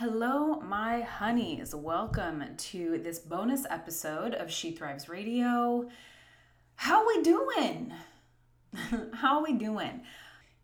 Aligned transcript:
Hello, 0.00 0.58
my 0.62 1.02
honeys. 1.02 1.74
Welcome 1.74 2.42
to 2.56 2.98
this 3.04 3.18
bonus 3.18 3.66
episode 3.68 4.32
of 4.32 4.50
She 4.50 4.70
Thrives 4.70 5.10
Radio. 5.10 5.90
How 6.76 7.06
we 7.06 7.22
doing? 7.22 7.92
How 9.12 9.44
we 9.44 9.52
doing? 9.52 10.00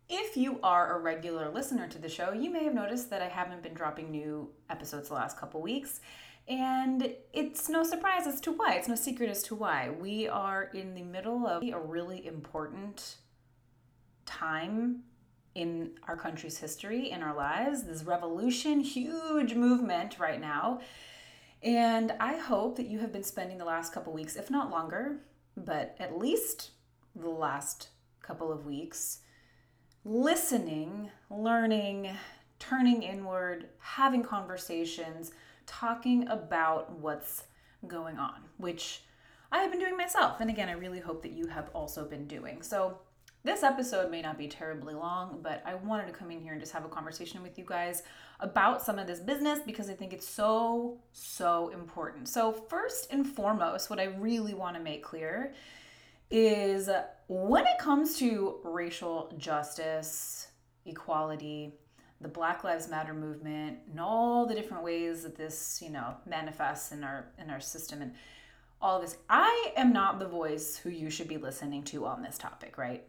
If 0.08 0.38
you 0.38 0.58
are 0.62 0.96
a 0.96 1.02
regular 1.02 1.50
listener 1.50 1.86
to 1.86 1.98
the 1.98 2.08
show, 2.08 2.32
you 2.32 2.48
may 2.48 2.64
have 2.64 2.72
noticed 2.72 3.10
that 3.10 3.20
I 3.20 3.28
haven't 3.28 3.62
been 3.62 3.74
dropping 3.74 4.10
new 4.10 4.48
episodes 4.70 5.08
the 5.08 5.14
last 5.16 5.38
couple 5.38 5.60
weeks. 5.60 6.00
And 6.48 7.14
it's 7.34 7.68
no 7.68 7.82
surprise 7.82 8.26
as 8.26 8.40
to 8.40 8.52
why. 8.52 8.76
It's 8.76 8.88
no 8.88 8.94
secret 8.94 9.28
as 9.28 9.42
to 9.42 9.54
why. 9.54 9.90
We 9.90 10.28
are 10.28 10.70
in 10.72 10.94
the 10.94 11.02
middle 11.02 11.46
of 11.46 11.62
a 11.62 11.78
really 11.78 12.26
important 12.26 13.16
time 14.24 15.02
in 15.56 15.92
our 16.06 16.16
country's 16.16 16.58
history, 16.58 17.10
in 17.10 17.22
our 17.22 17.34
lives. 17.34 17.84
This 17.84 18.04
revolution, 18.04 18.80
huge 18.80 19.54
movement 19.54 20.18
right 20.18 20.40
now. 20.40 20.80
And 21.62 22.12
I 22.20 22.36
hope 22.36 22.76
that 22.76 22.86
you 22.86 22.98
have 22.98 23.12
been 23.12 23.24
spending 23.24 23.56
the 23.58 23.64
last 23.64 23.92
couple 23.92 24.12
weeks, 24.12 24.36
if 24.36 24.50
not 24.50 24.70
longer, 24.70 25.16
but 25.56 25.96
at 25.98 26.18
least 26.18 26.72
the 27.16 27.30
last 27.30 27.88
couple 28.22 28.52
of 28.52 28.66
weeks, 28.66 29.20
listening, 30.04 31.10
learning, 31.30 32.10
turning 32.58 33.02
inward, 33.02 33.70
having 33.78 34.22
conversations, 34.22 35.32
talking 35.66 36.28
about 36.28 36.92
what's 36.98 37.44
going 37.86 38.18
on, 38.18 38.42
which 38.58 39.02
I 39.50 39.58
have 39.60 39.70
been 39.70 39.80
doing 39.80 39.96
myself. 39.96 40.40
And 40.40 40.50
again, 40.50 40.68
I 40.68 40.72
really 40.72 41.00
hope 41.00 41.22
that 41.22 41.32
you 41.32 41.46
have 41.46 41.70
also 41.72 42.04
been 42.04 42.26
doing. 42.26 42.62
So, 42.62 42.98
this 43.46 43.62
episode 43.62 44.10
may 44.10 44.20
not 44.20 44.36
be 44.36 44.48
terribly 44.48 44.92
long, 44.92 45.38
but 45.40 45.62
I 45.64 45.76
wanted 45.76 46.06
to 46.08 46.12
come 46.12 46.30
in 46.30 46.40
here 46.40 46.52
and 46.52 46.60
just 46.60 46.72
have 46.72 46.84
a 46.84 46.88
conversation 46.88 47.42
with 47.42 47.56
you 47.56 47.64
guys 47.64 48.02
about 48.40 48.82
some 48.82 48.98
of 48.98 49.06
this 49.06 49.20
business 49.20 49.60
because 49.64 49.88
I 49.88 49.94
think 49.94 50.12
it's 50.12 50.28
so, 50.28 50.98
so 51.12 51.68
important. 51.68 52.28
So, 52.28 52.52
first 52.52 53.06
and 53.12 53.26
foremost, 53.26 53.88
what 53.88 54.00
I 54.00 54.04
really 54.04 54.52
want 54.52 54.76
to 54.76 54.82
make 54.82 55.04
clear 55.04 55.54
is 56.28 56.90
when 57.28 57.66
it 57.66 57.78
comes 57.78 58.18
to 58.18 58.56
racial 58.64 59.32
justice, 59.38 60.48
equality, 60.84 61.72
the 62.20 62.28
Black 62.28 62.64
Lives 62.64 62.88
Matter 62.88 63.14
movement, 63.14 63.78
and 63.90 64.00
all 64.00 64.46
the 64.46 64.54
different 64.54 64.82
ways 64.82 65.22
that 65.22 65.36
this, 65.36 65.80
you 65.80 65.90
know, 65.90 66.16
manifests 66.26 66.90
in 66.90 67.04
our 67.04 67.26
in 67.38 67.50
our 67.50 67.60
system 67.60 68.02
and 68.02 68.12
all 68.82 68.96
of 68.96 69.02
this. 69.02 69.16
I 69.30 69.72
am 69.76 69.92
not 69.92 70.18
the 70.18 70.26
voice 70.28 70.76
who 70.76 70.90
you 70.90 71.10
should 71.10 71.28
be 71.28 71.36
listening 71.36 71.84
to 71.84 72.06
on 72.06 72.22
this 72.22 72.38
topic, 72.38 72.76
right? 72.76 73.04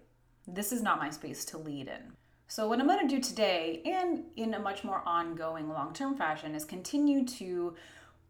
This 0.48 0.72
is 0.72 0.82
not 0.82 1.00
my 1.00 1.10
space 1.10 1.44
to 1.46 1.58
lead 1.58 1.88
in. 1.88 2.14
So, 2.50 2.70
what 2.70 2.80
I'm 2.80 2.88
going 2.88 3.06
to 3.06 3.14
do 3.14 3.22
today, 3.22 3.82
and 3.86 4.24
in 4.38 4.54
a 4.54 4.60
much 4.60 4.86
more 4.86 5.04
ongoing 5.06 5.68
long 5.68 5.94
term 5.94 6.16
fashion, 6.16 6.56
is 6.56 6.64
continue 6.64 7.26
to 7.26 7.76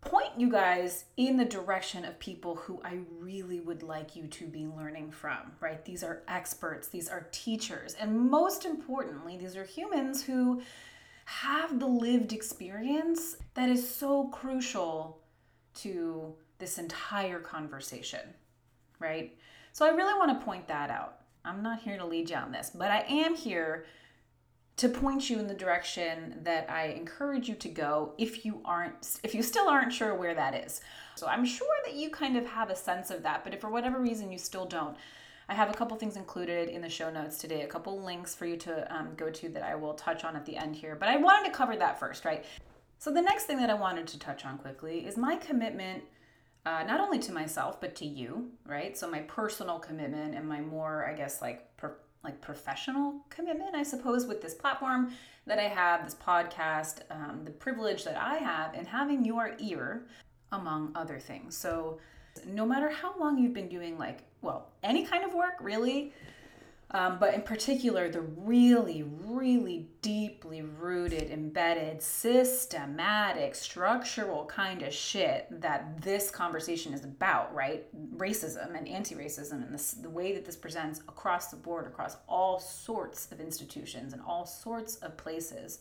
point 0.01 0.31
you 0.37 0.49
guys 0.49 1.05
in 1.17 1.37
the 1.37 1.45
direction 1.45 2.03
of 2.03 2.17
people 2.19 2.55
who 2.55 2.81
I 2.83 2.99
really 3.19 3.59
would 3.59 3.83
like 3.83 4.15
you 4.15 4.25
to 4.27 4.47
be 4.47 4.65
learning 4.65 5.11
from, 5.11 5.51
right? 5.59 5.83
These 5.85 6.03
are 6.03 6.23
experts, 6.27 6.87
these 6.87 7.09
are 7.09 7.27
teachers, 7.31 7.93
and 7.99 8.29
most 8.29 8.65
importantly, 8.65 9.37
these 9.37 9.55
are 9.55 9.63
humans 9.63 10.23
who 10.23 10.61
have 11.25 11.79
the 11.79 11.87
lived 11.87 12.33
experience 12.33 13.37
that 13.53 13.69
is 13.69 13.87
so 13.87 14.29
crucial 14.29 15.19
to 15.75 16.33
this 16.57 16.79
entire 16.79 17.39
conversation, 17.39 18.33
right? 18.97 19.37
So, 19.73 19.85
I 19.85 19.89
really 19.89 20.17
want 20.17 20.39
to 20.39 20.43
point 20.43 20.67
that 20.69 20.89
out. 20.89 21.16
I'm 21.47 21.63
not 21.63 21.79
here 21.79 21.97
to 21.97 22.05
lead 22.05 22.29
you 22.29 22.35
on 22.35 22.51
this, 22.51 22.71
but 22.73 22.91
I 22.91 23.05
am 23.07 23.35
here 23.35 23.85
to 24.75 24.89
point 24.89 25.29
you 25.29 25.39
in 25.39 25.47
the 25.47 25.55
direction 25.55 26.37
that 26.43 26.69
I 26.69 26.87
encourage 26.87 27.49
you 27.49 27.55
to 27.55 27.69
go 27.69 28.13
if 28.17 28.45
you 28.45 28.61
aren't 28.63 29.19
if 29.23 29.33
you 29.33 29.41
still 29.41 29.67
aren't 29.67 29.91
sure 29.91 30.13
where 30.13 30.35
that 30.35 30.53
is. 30.53 30.81
So 31.15 31.25
I'm 31.27 31.45
sure 31.45 31.75
that 31.85 31.95
you 31.95 32.09
kind 32.11 32.37
of 32.37 32.45
have 32.45 32.69
a 32.69 32.75
sense 32.75 33.09
of 33.09 33.23
that, 33.23 33.43
but 33.43 33.53
if 33.53 33.61
for 33.61 33.69
whatever 33.69 33.99
reason 33.99 34.31
you 34.31 34.37
still 34.37 34.65
don't, 34.65 34.95
I 35.49 35.55
have 35.55 35.69
a 35.69 35.73
couple 35.73 35.97
things 35.97 36.15
included 36.15 36.69
in 36.69 36.81
the 36.81 36.89
show 36.89 37.09
notes 37.09 37.37
today, 37.37 37.63
a 37.63 37.67
couple 37.67 37.99
links 38.01 38.35
for 38.35 38.45
you 38.45 38.57
to 38.57 38.95
um, 38.95 39.13
go 39.15 39.31
to 39.31 39.49
that 39.49 39.63
I 39.63 39.75
will 39.75 39.93
touch 39.93 40.25
on 40.25 40.35
at 40.35 40.45
the 40.45 40.57
end 40.57 40.75
here. 40.75 40.95
But 40.95 41.09
I 41.09 41.17
wanted 41.17 41.45
to 41.45 41.57
cover 41.57 41.75
that 41.77 41.99
first, 41.99 42.25
right? 42.25 42.45
So 42.99 43.11
the 43.11 43.21
next 43.21 43.45
thing 43.45 43.57
that 43.57 43.69
I 43.69 43.75
wanted 43.75 44.05
to 44.07 44.19
touch 44.19 44.45
on 44.45 44.57
quickly 44.57 45.07
is 45.07 45.17
my 45.17 45.37
commitment 45.37 46.03
uh, 46.67 46.83
not 46.83 46.99
only 46.99 47.19
to 47.19 47.31
myself 47.31 47.79
but 47.79 47.95
to 47.95 48.05
you 48.05 48.49
right? 48.65 48.97
So 48.97 49.09
my 49.09 49.21
personal 49.21 49.79
commitment 49.79 50.35
and 50.35 50.47
my 50.47 50.61
more 50.61 51.07
i 51.07 51.13
guess 51.13 51.41
like 51.41 51.59
per, 51.77 51.97
like 52.23 52.41
professional 52.41 53.25
commitment 53.29 53.75
i 53.75 53.83
suppose 53.83 54.25
with 54.25 54.41
this 54.41 54.53
platform 54.53 55.13
that 55.45 55.59
i 55.59 55.67
have 55.81 56.03
this 56.03 56.15
podcast 56.15 56.95
um, 57.09 57.41
the 57.45 57.51
privilege 57.51 58.03
that 58.03 58.17
i 58.17 58.35
have 58.37 58.73
in 58.73 58.85
having 58.85 59.23
your 59.23 59.55
ear 59.59 60.05
among 60.51 60.91
other 60.95 61.19
things. 61.19 61.57
So 61.57 61.99
no 62.45 62.65
matter 62.65 62.89
how 62.89 63.17
long 63.19 63.37
you've 63.37 63.53
been 63.53 63.67
doing 63.67 63.97
like 63.97 64.19
well 64.41 64.69
any 64.83 65.03
kind 65.03 65.23
of 65.23 65.33
work 65.33 65.55
really 65.59 66.13
um, 66.91 67.17
but 67.19 67.33
in 67.33 67.41
particular, 67.41 68.07
the 68.07 68.21
really, 68.21 69.03
really 69.03 69.89
deeply 70.01 70.61
rooted, 70.61 71.29
embedded, 71.29 72.01
systematic, 72.01 73.55
structural 73.55 74.45
kind 74.45 74.81
of 74.83 74.93
shit 74.93 75.47
that 75.59 76.01
this 76.01 76.31
conversation 76.31 76.93
is 76.93 77.03
about, 77.03 77.53
right? 77.53 77.85
Racism 78.15 78.77
and 78.77 78.87
anti 78.87 79.15
racism, 79.15 79.65
and 79.65 79.73
this, 79.73 79.91
the 79.91 80.09
way 80.09 80.33
that 80.33 80.45
this 80.45 80.55
presents 80.55 81.01
across 81.01 81.47
the 81.47 81.57
board, 81.57 81.87
across 81.87 82.15
all 82.25 82.57
sorts 82.57 83.29
of 83.33 83.41
institutions 83.41 84.13
and 84.13 84.21
all 84.25 84.45
sorts 84.45 84.95
of 84.97 85.17
places. 85.17 85.79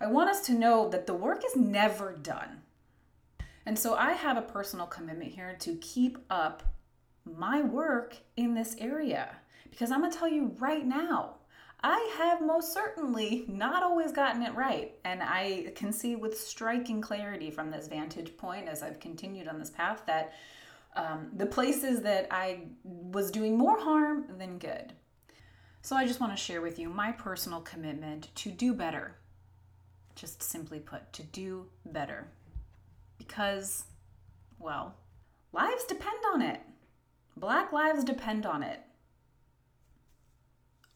I 0.00 0.06
want 0.06 0.30
us 0.30 0.46
to 0.46 0.54
know 0.54 0.88
that 0.90 1.08
the 1.08 1.14
work 1.14 1.42
is 1.44 1.56
never 1.56 2.12
done. 2.12 2.62
And 3.66 3.76
so 3.76 3.94
I 3.94 4.12
have 4.12 4.36
a 4.36 4.42
personal 4.42 4.86
commitment 4.86 5.32
here 5.32 5.56
to 5.60 5.74
keep 5.76 6.18
up 6.30 6.62
my 7.24 7.60
work 7.62 8.16
in 8.36 8.54
this 8.54 8.76
area 8.78 9.36
because 9.72 9.90
I'm 9.90 10.00
going 10.00 10.12
to 10.12 10.18
tell 10.18 10.28
you 10.28 10.54
right 10.58 10.86
now, 10.86 11.36
I 11.82 12.14
have 12.18 12.42
most 12.42 12.74
certainly 12.74 13.46
not 13.48 13.82
always 13.82 14.12
gotten 14.12 14.42
it 14.42 14.54
right. 14.54 14.92
And 15.06 15.22
I 15.22 15.72
can 15.74 15.94
see 15.94 16.14
with 16.14 16.38
striking 16.38 17.00
clarity 17.00 17.50
from 17.50 17.70
this 17.70 17.88
vantage 17.88 18.36
point 18.36 18.68
as 18.68 18.82
I've 18.82 19.00
continued 19.00 19.48
on 19.48 19.58
this 19.58 19.70
path 19.70 20.02
that 20.06 20.34
um, 20.94 21.30
the 21.34 21.46
places 21.46 22.02
that 22.02 22.28
I 22.30 22.64
was 22.84 23.30
doing 23.30 23.56
more 23.56 23.80
harm 23.80 24.26
than 24.38 24.58
good. 24.58 24.92
So 25.80 25.96
I 25.96 26.06
just 26.06 26.20
want 26.20 26.36
to 26.36 26.36
share 26.36 26.60
with 26.60 26.78
you 26.78 26.90
my 26.90 27.10
personal 27.10 27.62
commitment 27.62 28.28
to 28.34 28.50
do 28.50 28.74
better. 28.74 29.16
Just 30.14 30.42
simply 30.42 30.80
put, 30.80 31.14
to 31.14 31.22
do 31.22 31.64
better. 31.86 32.28
Because, 33.16 33.86
well, 34.58 34.96
lives 35.54 35.84
depend 35.84 36.18
on 36.34 36.42
it. 36.42 36.60
Black 37.38 37.72
lives 37.72 38.04
depend 38.04 38.44
on 38.44 38.62
it. 38.62 38.80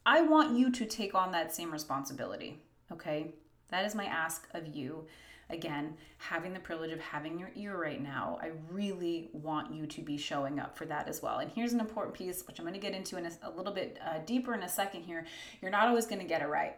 I 0.07 0.23
want 0.23 0.57
you 0.57 0.71
to 0.71 0.87
take 0.87 1.17
on 1.17 1.33
that 1.33 1.53
same 1.53 1.73
responsibility. 1.73 2.63
Okay? 2.93 3.35
That 3.71 3.85
is 3.85 3.95
my 3.95 4.05
ask 4.05 4.47
of 4.55 4.75
you. 4.75 5.07
Again, 5.51 5.97
having 6.19 6.53
the 6.53 6.61
privilege 6.61 6.93
of 6.93 7.01
having 7.01 7.39
your 7.39 7.51
ear 7.57 7.77
right 7.77 8.01
now, 8.01 8.39
I 8.41 8.53
really 8.71 9.31
want 9.33 9.75
you 9.75 9.87
to 9.87 10.03
be 10.03 10.17
showing 10.17 10.59
up 10.59 10.77
for 10.77 10.87
that 10.87 11.09
as 11.09 11.23
well. 11.23 11.39
And 11.39 11.51
here's 11.51 11.73
an 11.73 11.81
important 11.81 12.15
piece, 12.15 12.45
which 12.47 12.59
I'm 12.59 12.65
going 12.65 12.75
to 12.75 12.81
get 12.81 12.95
into 12.95 13.17
in 13.17 13.27
a, 13.27 13.33
a 13.43 13.51
little 13.51 13.73
bit 13.73 13.99
uh, 14.05 14.19
deeper 14.25 14.55
in 14.55 14.63
a 14.63 14.69
second 14.69 15.03
here. 15.03 15.27
You're 15.61 15.71
not 15.71 15.89
always 15.89 16.07
going 16.07 16.21
to 16.21 16.27
get 16.27 16.43
it 16.43 16.49
right. 16.49 16.77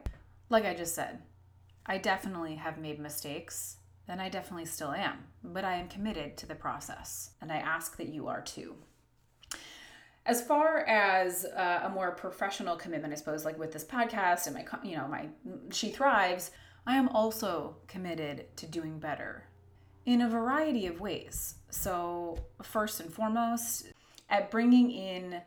Like 0.50 0.64
I 0.64 0.74
just 0.74 0.94
said, 0.94 1.20
I 1.84 1.98
definitely 1.98 2.56
have 2.56 2.78
made 2.78 2.98
mistakes, 2.98 3.76
and 4.06 4.20
I 4.20 4.28
definitely 4.28 4.66
still 4.66 4.92
am, 4.92 5.24
but 5.42 5.64
I 5.64 5.76
am 5.76 5.88
committed 5.88 6.36
to 6.38 6.46
the 6.46 6.54
process, 6.54 7.30
and 7.40 7.50
I 7.50 7.56
ask 7.56 7.96
that 7.96 8.08
you 8.08 8.28
are 8.28 8.42
too. 8.42 8.74
As 10.28 10.42
far 10.42 10.80
as 10.80 11.46
uh, 11.46 11.80
a 11.84 11.88
more 11.88 12.12
professional 12.12 12.76
commitment, 12.76 13.14
I 13.14 13.16
suppose, 13.16 13.46
like 13.46 13.58
with 13.58 13.72
this 13.72 13.82
podcast 13.82 14.46
and 14.46 14.54
my, 14.54 14.64
you 14.84 14.94
know, 14.94 15.08
my 15.08 15.28
She 15.72 15.90
Thrives, 15.90 16.50
I 16.86 16.96
am 16.96 17.08
also 17.08 17.76
committed 17.86 18.54
to 18.58 18.66
doing 18.66 18.98
better 18.98 19.44
in 20.04 20.20
a 20.20 20.28
variety 20.28 20.86
of 20.86 21.00
ways. 21.00 21.54
So, 21.70 22.38
first 22.62 23.00
and 23.00 23.10
foremost, 23.10 23.86
at 24.28 24.50
bringing 24.50 24.90
in 24.90 25.40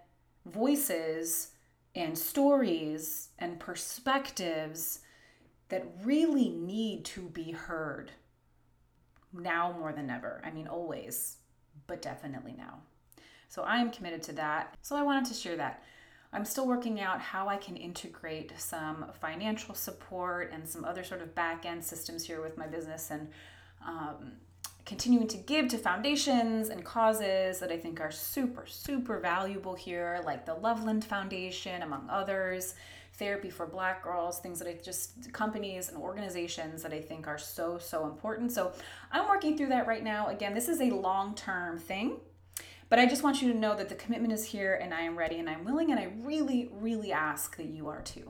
voices 0.48 1.52
and 1.94 2.18
stories 2.18 3.30
and 3.38 3.60
perspectives 3.60 5.02
that 5.70 5.86
really 6.04 6.50
need 6.50 7.06
to 7.06 7.22
be 7.30 7.52
heard 7.52 8.12
now 9.32 9.76
more 9.78 9.94
than 9.94 10.10
ever. 10.10 10.42
I 10.44 10.50
mean, 10.50 10.68
always, 10.68 11.38
but 11.86 12.02
definitely 12.02 12.56
now. 12.58 12.80
So 13.52 13.64
I 13.64 13.80
am 13.80 13.92
committed 13.92 14.24
to 14.24 14.32
that. 14.34 14.76
So 14.82 14.96
I 14.96 15.02
wanted 15.02 15.26
to 15.26 15.34
share 15.34 15.58
that. 15.58 15.84
I'm 16.32 16.46
still 16.46 16.66
working 16.66 17.02
out 17.02 17.20
how 17.20 17.50
I 17.50 17.58
can 17.58 17.76
integrate 17.76 18.54
some 18.58 19.08
financial 19.20 19.76
support 19.76 20.52
and 20.54 20.66
some 20.66 20.86
other 20.86 21.04
sort 21.04 21.22
of 21.22 21.36
back 21.36 21.66
end 21.66 21.84
systems 21.84 22.26
here 22.26 22.42
with 22.42 22.58
my 22.58 22.66
business 22.66 23.12
and 23.12 23.28
um, 23.86 24.32
continuing 24.86 25.28
to 25.28 25.36
give 25.36 25.68
to 25.68 25.78
foundations 25.78 26.70
and 26.70 26.86
causes 26.86 27.60
that 27.60 27.74
I 27.74 27.78
think 27.78 28.00
are 28.00 28.10
super, 28.10 28.64
super 28.68 29.20
valuable 29.20 29.76
here, 29.76 30.22
like 30.26 30.46
the 30.46 30.54
Loveland 30.54 31.04
Foundation, 31.04 31.82
among 31.82 32.08
others, 32.10 32.76
therapy 33.16 33.50
for 33.50 33.68
black 33.68 34.02
girls, 34.02 34.40
things 34.40 34.60
that 34.60 34.70
I 34.70 34.80
just, 34.82 35.34
companies 35.34 35.90
and 35.90 35.98
organizations 35.98 36.84
that 36.84 36.94
I 36.94 37.02
think 37.02 37.28
are 37.28 37.38
so, 37.38 37.78
so 37.80 38.06
important. 38.06 38.54
So 38.54 38.72
I'm 39.12 39.28
working 39.28 39.58
through 39.58 39.70
that 39.70 39.88
right 39.88 40.06
now. 40.06 40.28
Again, 40.28 40.54
this 40.54 40.70
is 40.70 40.80
a 40.80 40.92
long 40.92 41.36
term 41.36 41.78
thing. 41.78 42.16
But 42.92 43.00
I 43.00 43.06
just 43.06 43.24
want 43.24 43.42
you 43.42 43.54
to 43.54 43.58
know 43.58 43.74
that 43.74 43.88
the 43.88 43.96
commitment 43.96 44.34
is 44.34 44.44
here 44.44 44.74
and 44.76 44.94
I 44.94 45.04
am 45.04 45.18
ready 45.18 45.40
and 45.40 45.50
I'm 45.50 45.64
willing 45.64 45.92
and 45.92 46.00
I 46.00 46.12
really, 46.24 46.70
really 46.74 47.14
ask 47.14 47.56
that 47.56 47.68
you 47.68 47.88
are 47.88 48.02
too. 48.02 48.30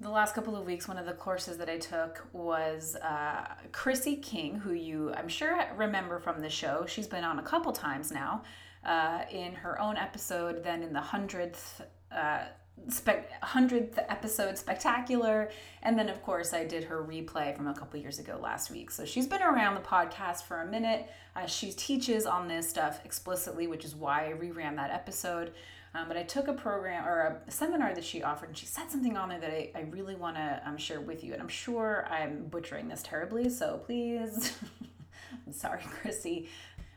The 0.00 0.10
last 0.10 0.34
couple 0.34 0.54
of 0.54 0.66
weeks, 0.66 0.86
one 0.86 0.98
of 0.98 1.06
the 1.06 1.14
courses 1.14 1.56
that 1.56 1.70
I 1.70 1.78
took 1.78 2.26
was 2.34 2.94
uh, 2.96 3.46
Chrissy 3.72 4.16
King, 4.16 4.56
who 4.56 4.74
you, 4.74 5.14
I'm 5.14 5.28
sure, 5.28 5.66
remember 5.76 6.18
from 6.18 6.42
the 6.42 6.50
show. 6.50 6.84
She's 6.86 7.06
been 7.06 7.24
on 7.24 7.38
a 7.38 7.42
couple 7.42 7.72
times 7.72 8.12
now 8.12 8.42
uh, 8.84 9.22
in 9.30 9.54
her 9.54 9.80
own 9.80 9.96
episode, 9.96 10.62
then 10.62 10.82
in 10.82 10.92
the 10.92 11.00
hundredth. 11.00 11.80
Uh, 12.14 12.44
spe- 12.88 13.30
100th 13.42 13.98
episode 14.08 14.58
spectacular. 14.58 15.50
And 15.82 15.98
then 15.98 16.08
of 16.08 16.22
course 16.22 16.52
i 16.52 16.64
did 16.64 16.84
her 16.84 17.02
replay 17.02 17.56
from 17.56 17.66
a 17.68 17.74
couple 17.74 17.98
years 18.00 18.18
ago 18.18 18.38
last 18.40 18.70
week. 18.70 18.90
So 18.90 19.04
she's 19.04 19.26
been 19.26 19.42
around 19.42 19.74
the 19.74 19.80
podcast 19.80 20.44
for 20.44 20.62
a 20.62 20.66
minute. 20.66 21.08
Uh, 21.34 21.46
she 21.46 21.72
teaches 21.72 22.26
on 22.26 22.48
this 22.48 22.68
stuff 22.68 23.00
explicitly 23.04 23.66
which 23.66 23.84
is 23.84 23.94
why 23.94 24.28
i 24.28 24.32
reran 24.32 24.76
that 24.76 24.90
episode. 24.90 25.52
Um, 25.94 26.08
but 26.08 26.16
i 26.16 26.22
took 26.22 26.48
a 26.48 26.54
program 26.54 27.06
or 27.06 27.40
a 27.46 27.50
seminar 27.50 27.94
that 27.94 28.04
she 28.04 28.22
offered 28.22 28.48
and 28.50 28.58
she 28.58 28.66
said 28.66 28.90
something 28.90 29.16
on 29.16 29.28
there 29.28 29.40
that 29.40 29.50
i, 29.50 29.70
I 29.74 29.80
really 29.90 30.14
want 30.14 30.36
to 30.36 30.62
um, 30.64 30.76
share 30.76 31.00
with 31.00 31.22
you. 31.22 31.32
And 31.32 31.42
i'm 31.42 31.48
sure 31.48 32.06
i'm 32.10 32.46
butchering 32.46 32.88
this 32.88 33.02
terribly 33.02 33.48
so 33.48 33.80
please. 33.84 34.52
I'm 35.46 35.52
sorry 35.52 35.82
chrissy. 35.82 36.48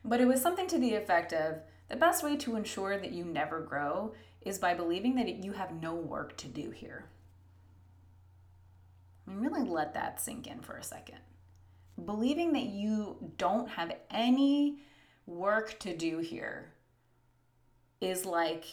But 0.03 0.21
it 0.21 0.27
was 0.27 0.41
something 0.41 0.67
to 0.67 0.77
the 0.77 0.93
effect 0.93 1.33
of 1.33 1.55
the 1.87 1.95
best 1.95 2.23
way 2.23 2.35
to 2.37 2.55
ensure 2.55 2.97
that 2.97 3.11
you 3.11 3.23
never 3.25 3.59
grow 3.59 4.13
is 4.45 4.59
by 4.59 4.75
believing 4.75 5.15
that 5.15 5.43
you 5.43 5.51
have 5.51 5.81
no 5.81 5.95
work 5.95 6.37
to 6.37 6.47
do 6.47 6.69
here. 6.69 7.05
I 9.27 9.31
mean, 9.31 9.39
really 9.39 9.67
let 9.67 9.95
that 9.95 10.21
sink 10.21 10.47
in 10.47 10.61
for 10.61 10.77
a 10.77 10.83
second. 10.83 11.17
Believing 12.05 12.53
that 12.53 12.65
you 12.67 13.33
don't 13.37 13.69
have 13.69 13.91
any 14.11 14.79
work 15.25 15.79
to 15.79 15.97
do 15.97 16.19
here 16.19 16.71
is 17.99 18.25
like 18.25 18.65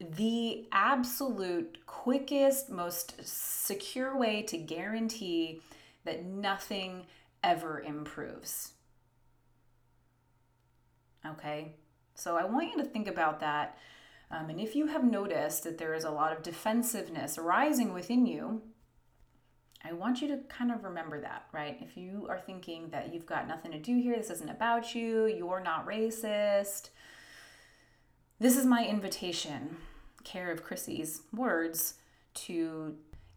the 0.00 0.66
absolute 0.72 1.84
quickest, 1.86 2.70
most 2.70 3.14
secure 3.24 4.16
way 4.16 4.42
to 4.42 4.56
guarantee 4.56 5.60
that 6.04 6.24
nothing 6.24 7.06
ever 7.44 7.80
improves. 7.80 8.72
Okay? 11.26 11.74
So 12.14 12.36
I 12.36 12.44
want 12.44 12.70
you 12.70 12.78
to 12.78 12.88
think 12.88 13.08
about 13.08 13.40
that. 13.40 13.76
Um, 14.32 14.48
and 14.48 14.58
if 14.58 14.74
you 14.74 14.86
have 14.86 15.04
noticed 15.04 15.62
that 15.64 15.78
there 15.78 15.94
is 15.94 16.04
a 16.04 16.10
lot 16.10 16.32
of 16.32 16.42
defensiveness 16.42 17.36
arising 17.36 17.92
within 17.92 18.26
you, 18.26 18.62
I 19.84 19.92
want 19.92 20.22
you 20.22 20.28
to 20.28 20.38
kind 20.48 20.72
of 20.72 20.84
remember 20.84 21.20
that, 21.20 21.46
right? 21.52 21.76
If 21.80 21.96
you 21.96 22.26
are 22.30 22.38
thinking 22.38 22.88
that 22.90 23.12
you've 23.12 23.26
got 23.26 23.46
nothing 23.46 23.72
to 23.72 23.78
do 23.78 24.00
here, 24.00 24.16
this 24.16 24.30
isn't 24.30 24.48
about 24.48 24.94
you, 24.94 25.26
you're 25.26 25.60
not 25.60 25.86
racist, 25.86 26.90
this 28.42 28.56
is 28.56 28.64
my 28.64 28.84
invitation, 28.84 29.76
care 30.24 30.50
of 30.50 30.64
Chrissy's 30.64 31.22
words, 31.32 31.94
to 32.34 32.96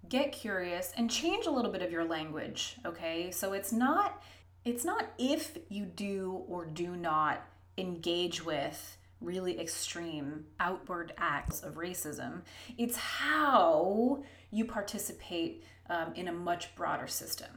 get 0.09 0.31
curious 0.31 0.93
and 0.97 1.11
change 1.11 1.45
a 1.45 1.51
little 1.51 1.71
bit 1.71 1.81
of 1.81 1.91
your 1.91 2.05
language, 2.05 2.77
okay? 2.85 3.29
So 3.31 3.53
it's 3.53 3.71
not 3.71 4.23
it's 4.63 4.83
not 4.83 5.11
if 5.19 5.59
you 5.69 5.85
do 5.85 6.43
or 6.47 6.65
do 6.65 6.95
not 6.95 7.45
engage 7.77 8.43
with 8.43 8.97
really 9.21 9.59
extreme 9.59 10.45
outward 10.59 11.13
acts 11.17 11.63
of 11.63 11.75
racism. 11.75 12.41
It's 12.77 12.97
how 12.97 14.23
you 14.51 14.65
participate 14.65 15.63
um, 15.89 16.13
in 16.15 16.27
a 16.27 16.33
much 16.33 16.75
broader 16.75 17.07
system. 17.07 17.49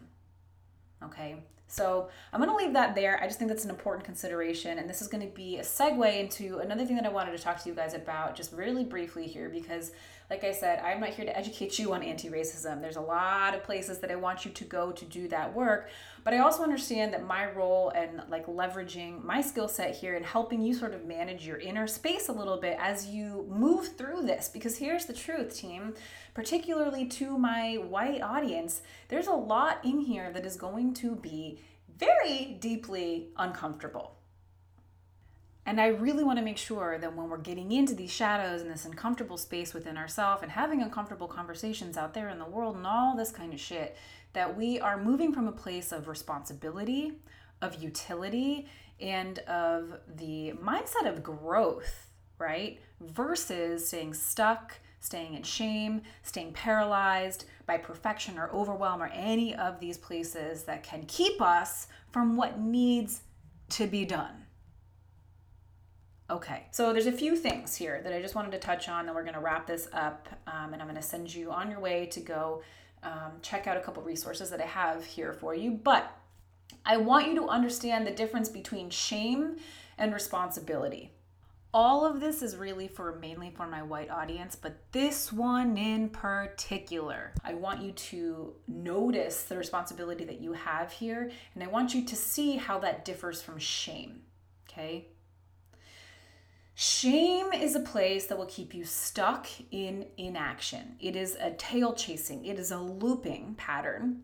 Okay, 1.02 1.36
so 1.68 2.08
I'm 2.32 2.40
going 2.40 2.50
to 2.50 2.56
leave 2.56 2.72
that 2.72 2.94
there. 2.94 3.22
I 3.22 3.26
just 3.26 3.38
think 3.38 3.50
that's 3.50 3.64
an 3.64 3.70
important 3.70 4.04
consideration. 4.04 4.78
And 4.78 4.88
this 4.88 5.02
is 5.02 5.08
going 5.08 5.20
to 5.20 5.32
be 5.32 5.58
a 5.58 5.62
segue 5.62 6.18
into 6.18 6.58
another 6.58 6.86
thing 6.86 6.96
that 6.96 7.04
I 7.04 7.10
wanted 7.10 7.32
to 7.32 7.38
talk 7.38 7.62
to 7.62 7.68
you 7.68 7.74
guys 7.74 7.92
about 7.92 8.34
just 8.34 8.52
really 8.52 8.84
briefly 8.84 9.26
here 9.26 9.50
because 9.50 9.92
like 10.30 10.44
I 10.44 10.52
said, 10.52 10.80
I'm 10.80 11.00
not 11.00 11.10
here 11.10 11.24
to 11.24 11.36
educate 11.36 11.78
you 11.78 11.94
on 11.94 12.02
anti 12.02 12.28
racism. 12.28 12.82
There's 12.82 12.96
a 12.96 13.00
lot 13.00 13.54
of 13.54 13.64
places 13.64 13.98
that 14.00 14.10
I 14.10 14.16
want 14.16 14.44
you 14.44 14.50
to 14.50 14.64
go 14.64 14.92
to 14.92 15.04
do 15.06 15.26
that 15.28 15.54
work. 15.54 15.88
But 16.22 16.34
I 16.34 16.40
also 16.40 16.62
understand 16.62 17.14
that 17.14 17.26
my 17.26 17.50
role 17.52 17.90
and 17.90 18.22
like 18.28 18.46
leveraging 18.46 19.24
my 19.24 19.40
skill 19.40 19.68
set 19.68 19.96
here 19.96 20.16
and 20.16 20.26
helping 20.26 20.60
you 20.60 20.74
sort 20.74 20.92
of 20.92 21.06
manage 21.06 21.46
your 21.46 21.56
inner 21.56 21.86
space 21.86 22.28
a 22.28 22.32
little 22.32 22.58
bit 22.58 22.76
as 22.78 23.06
you 23.06 23.46
move 23.48 23.96
through 23.96 24.26
this. 24.26 24.50
Because 24.50 24.76
here's 24.76 25.06
the 25.06 25.14
truth, 25.14 25.56
team, 25.56 25.94
particularly 26.34 27.06
to 27.06 27.38
my 27.38 27.76
white 27.76 28.20
audience, 28.20 28.82
there's 29.08 29.28
a 29.28 29.32
lot 29.32 29.82
in 29.82 30.00
here 30.00 30.30
that 30.32 30.44
is 30.44 30.56
going 30.56 30.92
to 30.94 31.16
be 31.16 31.57
very 31.98 32.56
deeply 32.60 33.28
uncomfortable. 33.36 34.14
And 35.66 35.80
I 35.80 35.88
really 35.88 36.24
want 36.24 36.38
to 36.38 36.44
make 36.44 36.56
sure 36.56 36.96
that 36.98 37.14
when 37.14 37.28
we're 37.28 37.36
getting 37.36 37.72
into 37.72 37.94
these 37.94 38.10
shadows 38.10 38.62
and 38.62 38.70
this 38.70 38.86
uncomfortable 38.86 39.36
space 39.36 39.74
within 39.74 39.98
ourselves 39.98 40.42
and 40.42 40.50
having 40.50 40.80
uncomfortable 40.80 41.28
conversations 41.28 41.98
out 41.98 42.14
there 42.14 42.30
in 42.30 42.38
the 42.38 42.46
world 42.46 42.76
and 42.76 42.86
all 42.86 43.14
this 43.14 43.30
kind 43.30 43.52
of 43.52 43.60
shit, 43.60 43.94
that 44.32 44.56
we 44.56 44.80
are 44.80 45.02
moving 45.02 45.30
from 45.30 45.46
a 45.46 45.52
place 45.52 45.92
of 45.92 46.08
responsibility, 46.08 47.12
of 47.60 47.82
utility, 47.82 48.66
and 48.98 49.40
of 49.40 49.98
the 50.16 50.54
mindset 50.62 51.06
of 51.06 51.22
growth, 51.22 52.12
right? 52.38 52.80
Versus 53.00 53.88
staying 53.88 54.14
stuck, 54.14 54.78
staying 55.00 55.34
in 55.34 55.42
shame, 55.42 56.02
staying 56.22 56.52
paralyzed 56.52 57.44
by 57.66 57.76
perfection 57.76 58.38
or 58.38 58.50
overwhelm 58.52 59.02
or 59.02 59.08
any 59.08 59.54
of 59.54 59.80
these 59.80 59.98
places 59.98 60.64
that 60.64 60.82
can 60.82 61.04
keep 61.06 61.40
us 61.40 61.86
from 62.10 62.36
what 62.36 62.58
needs 62.58 63.22
to 63.70 63.86
be 63.86 64.04
done. 64.04 64.46
Okay, 66.30 66.66
so 66.72 66.92
there's 66.92 67.06
a 67.06 67.12
few 67.12 67.36
things 67.36 67.74
here 67.74 68.02
that 68.02 68.12
I 68.12 68.20
just 68.20 68.34
wanted 68.34 68.52
to 68.52 68.58
touch 68.58 68.88
on, 68.88 69.06
and 69.06 69.14
we're 69.14 69.22
going 69.22 69.34
to 69.34 69.40
wrap 69.40 69.66
this 69.66 69.88
up. 69.94 70.28
Um, 70.46 70.74
and 70.74 70.82
I'm 70.82 70.88
going 70.88 71.00
to 71.00 71.02
send 71.02 71.34
you 71.34 71.50
on 71.50 71.70
your 71.70 71.80
way 71.80 72.04
to 72.06 72.20
go 72.20 72.62
um, 73.02 73.32
check 73.40 73.66
out 73.66 73.78
a 73.78 73.80
couple 73.80 74.02
resources 74.02 74.50
that 74.50 74.60
I 74.60 74.66
have 74.66 75.04
here 75.04 75.32
for 75.32 75.54
you. 75.54 75.70
But 75.70 76.14
I 76.84 76.98
want 76.98 77.28
you 77.28 77.34
to 77.36 77.48
understand 77.48 78.06
the 78.06 78.10
difference 78.10 78.50
between 78.50 78.90
shame 78.90 79.56
and 79.96 80.12
responsibility. 80.12 81.12
All 81.74 82.06
of 82.06 82.20
this 82.20 82.40
is 82.42 82.56
really 82.56 82.88
for 82.88 83.18
mainly 83.20 83.50
for 83.50 83.66
my 83.66 83.82
white 83.82 84.10
audience, 84.10 84.56
but 84.56 84.90
this 84.92 85.30
one 85.30 85.76
in 85.76 86.08
particular, 86.08 87.34
I 87.44 87.54
want 87.54 87.82
you 87.82 87.92
to 87.92 88.54
notice 88.66 89.42
the 89.42 89.58
responsibility 89.58 90.24
that 90.24 90.40
you 90.40 90.54
have 90.54 90.90
here, 90.92 91.30
and 91.54 91.62
I 91.62 91.66
want 91.66 91.94
you 91.94 92.06
to 92.06 92.16
see 92.16 92.56
how 92.56 92.78
that 92.78 93.04
differs 93.04 93.42
from 93.42 93.58
shame. 93.58 94.22
Okay, 94.70 95.08
Shame 96.80 97.52
is 97.52 97.74
a 97.74 97.80
place 97.80 98.26
that 98.26 98.38
will 98.38 98.46
keep 98.46 98.72
you 98.72 98.84
stuck 98.84 99.48
in 99.72 100.06
inaction. 100.16 100.94
It 101.00 101.16
is 101.16 101.34
a 101.34 101.50
tail 101.50 101.92
chasing, 101.92 102.46
it 102.46 102.56
is 102.56 102.70
a 102.70 102.78
looping 102.78 103.56
pattern 103.56 104.22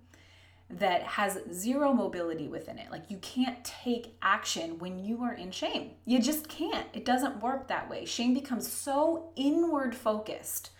that 0.79 1.03
has 1.03 1.39
zero 1.53 1.93
mobility 1.93 2.49
within 2.49 2.79
it. 2.79 2.91
Like 2.91 3.11
you 3.11 3.19
can't 3.19 3.65
take 3.65 4.17
action 4.23 4.79
when 4.79 4.99
you 4.99 5.23
are 5.23 5.35
in 5.35 5.51
shame. 5.51 5.93
You 6.05 6.21
just 6.21 6.49
can't. 6.49 6.87
It 6.93 7.05
doesn't 7.05 7.43
work 7.43 7.69
that 7.69 7.89
way. 7.89 8.05
Shame 8.05 8.35
becomes 8.35 8.71
so 8.71 9.31
inward 9.37 9.95
focused, 9.95 10.71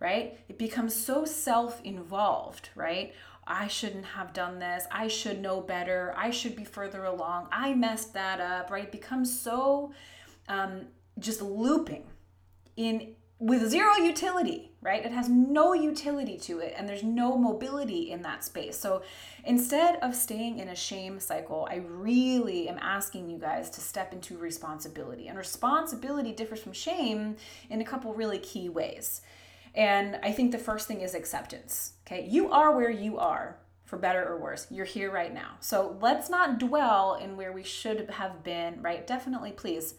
right? 0.00 0.38
It 0.48 0.58
becomes 0.58 0.94
so 0.94 1.24
self 1.24 1.82
involved, 1.82 2.70
right? 2.74 3.12
I 3.46 3.68
shouldn't 3.68 4.06
have 4.06 4.32
done 4.32 4.58
this. 4.58 4.84
I 4.90 5.08
should 5.08 5.40
know 5.40 5.60
better. 5.60 6.14
I 6.16 6.30
should 6.30 6.56
be 6.56 6.64
further 6.64 7.04
along. 7.04 7.48
I 7.52 7.74
messed 7.74 8.14
that 8.14 8.40
up, 8.40 8.70
right? 8.70 8.84
It 8.84 8.92
becomes 8.92 9.38
so 9.38 9.92
um, 10.48 10.86
just 11.18 11.42
looping 11.42 12.04
in 12.76 13.14
with 13.38 13.68
zero 13.68 13.96
utility, 13.96 14.72
right? 14.86 15.04
It 15.04 15.12
has 15.12 15.28
no 15.28 15.74
utility 15.74 16.38
to 16.38 16.60
it 16.60 16.74
and 16.76 16.88
there's 16.88 17.02
no 17.02 17.36
mobility 17.36 18.10
in 18.12 18.22
that 18.22 18.44
space. 18.44 18.78
So 18.78 19.02
instead 19.44 19.96
of 19.96 20.14
staying 20.14 20.60
in 20.60 20.68
a 20.68 20.76
shame 20.76 21.18
cycle, 21.18 21.66
I 21.70 21.82
really 21.88 22.68
am 22.68 22.78
asking 22.80 23.28
you 23.28 23.36
guys 23.36 23.68
to 23.70 23.80
step 23.80 24.12
into 24.12 24.38
responsibility. 24.38 25.26
And 25.26 25.36
responsibility 25.36 26.32
differs 26.32 26.60
from 26.60 26.72
shame 26.72 27.36
in 27.68 27.80
a 27.80 27.84
couple 27.84 28.14
really 28.14 28.38
key 28.38 28.68
ways. 28.68 29.22
And 29.74 30.18
I 30.22 30.32
think 30.32 30.52
the 30.52 30.58
first 30.58 30.86
thing 30.86 31.00
is 31.00 31.14
acceptance. 31.14 31.94
Okay? 32.06 32.24
You 32.26 32.50
are 32.52 32.74
where 32.74 32.90
you 32.90 33.18
are 33.18 33.58
for 33.84 33.98
better 33.98 34.24
or 34.24 34.38
worse. 34.38 34.68
You're 34.70 34.86
here 34.86 35.10
right 35.10 35.34
now. 35.34 35.56
So 35.60 35.98
let's 36.00 36.30
not 36.30 36.58
dwell 36.58 37.14
in 37.14 37.36
where 37.36 37.52
we 37.52 37.64
should 37.64 38.08
have 38.10 38.42
been, 38.42 38.80
right? 38.80 39.06
Definitely, 39.06 39.50
please 39.50 39.94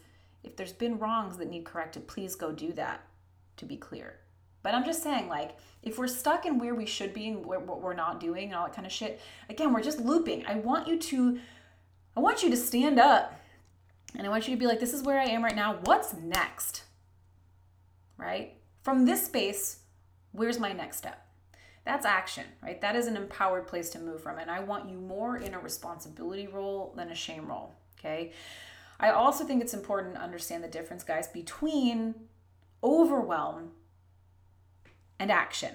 if 0.47 0.55
there's 0.55 0.73
been 0.73 0.97
wrongs 0.97 1.37
that 1.37 1.49
need 1.49 1.65
corrected, 1.65 2.07
please 2.07 2.35
go 2.35 2.51
do 2.51 2.71
that 2.73 3.03
to 3.57 3.65
be 3.65 3.75
clear. 3.75 4.19
But 4.63 4.73
I'm 4.73 4.85
just 4.85 5.03
saying, 5.03 5.29
like, 5.29 5.57
if 5.83 5.97
we're 5.97 6.07
stuck 6.07 6.45
in 6.45 6.59
where 6.59 6.75
we 6.75 6.85
should 6.85 7.13
be 7.13 7.27
and 7.29 7.45
what 7.45 7.81
we're 7.81 7.93
not 7.93 8.19
doing 8.19 8.47
and 8.47 8.55
all 8.55 8.65
that 8.65 8.75
kind 8.75 8.85
of 8.85 8.91
shit, 8.91 9.21
again, 9.49 9.73
we're 9.73 9.83
just 9.83 9.99
looping. 9.99 10.45
I 10.45 10.55
want 10.55 10.87
you 10.87 10.99
to, 10.99 11.39
I 12.15 12.19
want 12.19 12.43
you 12.43 12.49
to 12.49 12.57
stand 12.57 12.99
up 12.99 13.39
and 14.15 14.25
I 14.25 14.29
want 14.29 14.47
you 14.47 14.55
to 14.55 14.59
be 14.59 14.67
like, 14.67 14.79
this 14.79 14.93
is 14.93 15.03
where 15.03 15.19
I 15.19 15.25
am 15.25 15.43
right 15.43 15.55
now. 15.55 15.77
What's 15.83 16.13
next? 16.13 16.83
Right? 18.17 18.55
From 18.81 19.05
this 19.05 19.25
space, 19.25 19.79
Where's 20.37 20.59
my 20.59 20.71
next 20.71 20.97
step? 20.97 21.25
That's 21.83 22.05
action, 22.05 22.43
right? 22.61 22.79
That 22.79 22.95
is 22.95 23.07
an 23.07 23.17
empowered 23.17 23.65
place 23.65 23.89
to 23.91 23.99
move 23.99 24.21
from. 24.21 24.37
And 24.37 24.51
I 24.51 24.59
want 24.59 24.87
you 24.87 24.99
more 24.99 25.37
in 25.37 25.55
a 25.55 25.59
responsibility 25.59 26.45
role 26.45 26.93
than 26.95 27.09
a 27.09 27.15
shame 27.15 27.47
role, 27.47 27.73
okay? 27.97 28.33
I 28.99 29.09
also 29.09 29.43
think 29.45 29.63
it's 29.63 29.73
important 29.73 30.13
to 30.13 30.21
understand 30.21 30.63
the 30.63 30.67
difference, 30.67 31.03
guys, 31.03 31.27
between 31.27 32.13
overwhelm 32.83 33.71
and 35.19 35.31
action. 35.31 35.73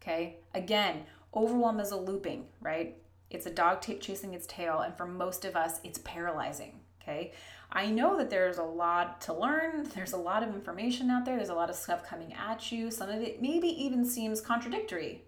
Okay? 0.00 0.36
Again, 0.54 1.04
overwhelm 1.34 1.80
is 1.80 1.90
a 1.90 1.96
looping, 1.96 2.46
right? 2.60 2.96
It's 3.30 3.46
a 3.46 3.50
dog 3.50 3.80
t- 3.80 3.98
chasing 3.98 4.34
its 4.34 4.46
tail, 4.46 4.80
and 4.80 4.96
for 4.96 5.06
most 5.06 5.44
of 5.44 5.56
us, 5.56 5.80
it's 5.82 5.98
paralyzing. 5.98 6.80
Okay? 7.02 7.32
I 7.70 7.86
know 7.86 8.16
that 8.18 8.30
there's 8.30 8.58
a 8.58 8.64
lot 8.64 9.20
to 9.22 9.32
learn. 9.32 9.88
There's 9.94 10.12
a 10.12 10.16
lot 10.16 10.42
of 10.42 10.54
information 10.54 11.10
out 11.10 11.24
there. 11.24 11.36
There's 11.36 11.48
a 11.48 11.54
lot 11.54 11.70
of 11.70 11.76
stuff 11.76 12.06
coming 12.06 12.32
at 12.32 12.70
you. 12.70 12.90
Some 12.90 13.10
of 13.10 13.20
it 13.20 13.42
maybe 13.42 13.68
even 13.68 14.04
seems 14.04 14.40
contradictory, 14.40 15.24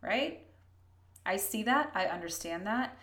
right? 0.00 0.40
I 1.26 1.36
see 1.36 1.64
that. 1.64 1.90
I 1.94 2.06
understand 2.06 2.66
that. 2.66 2.96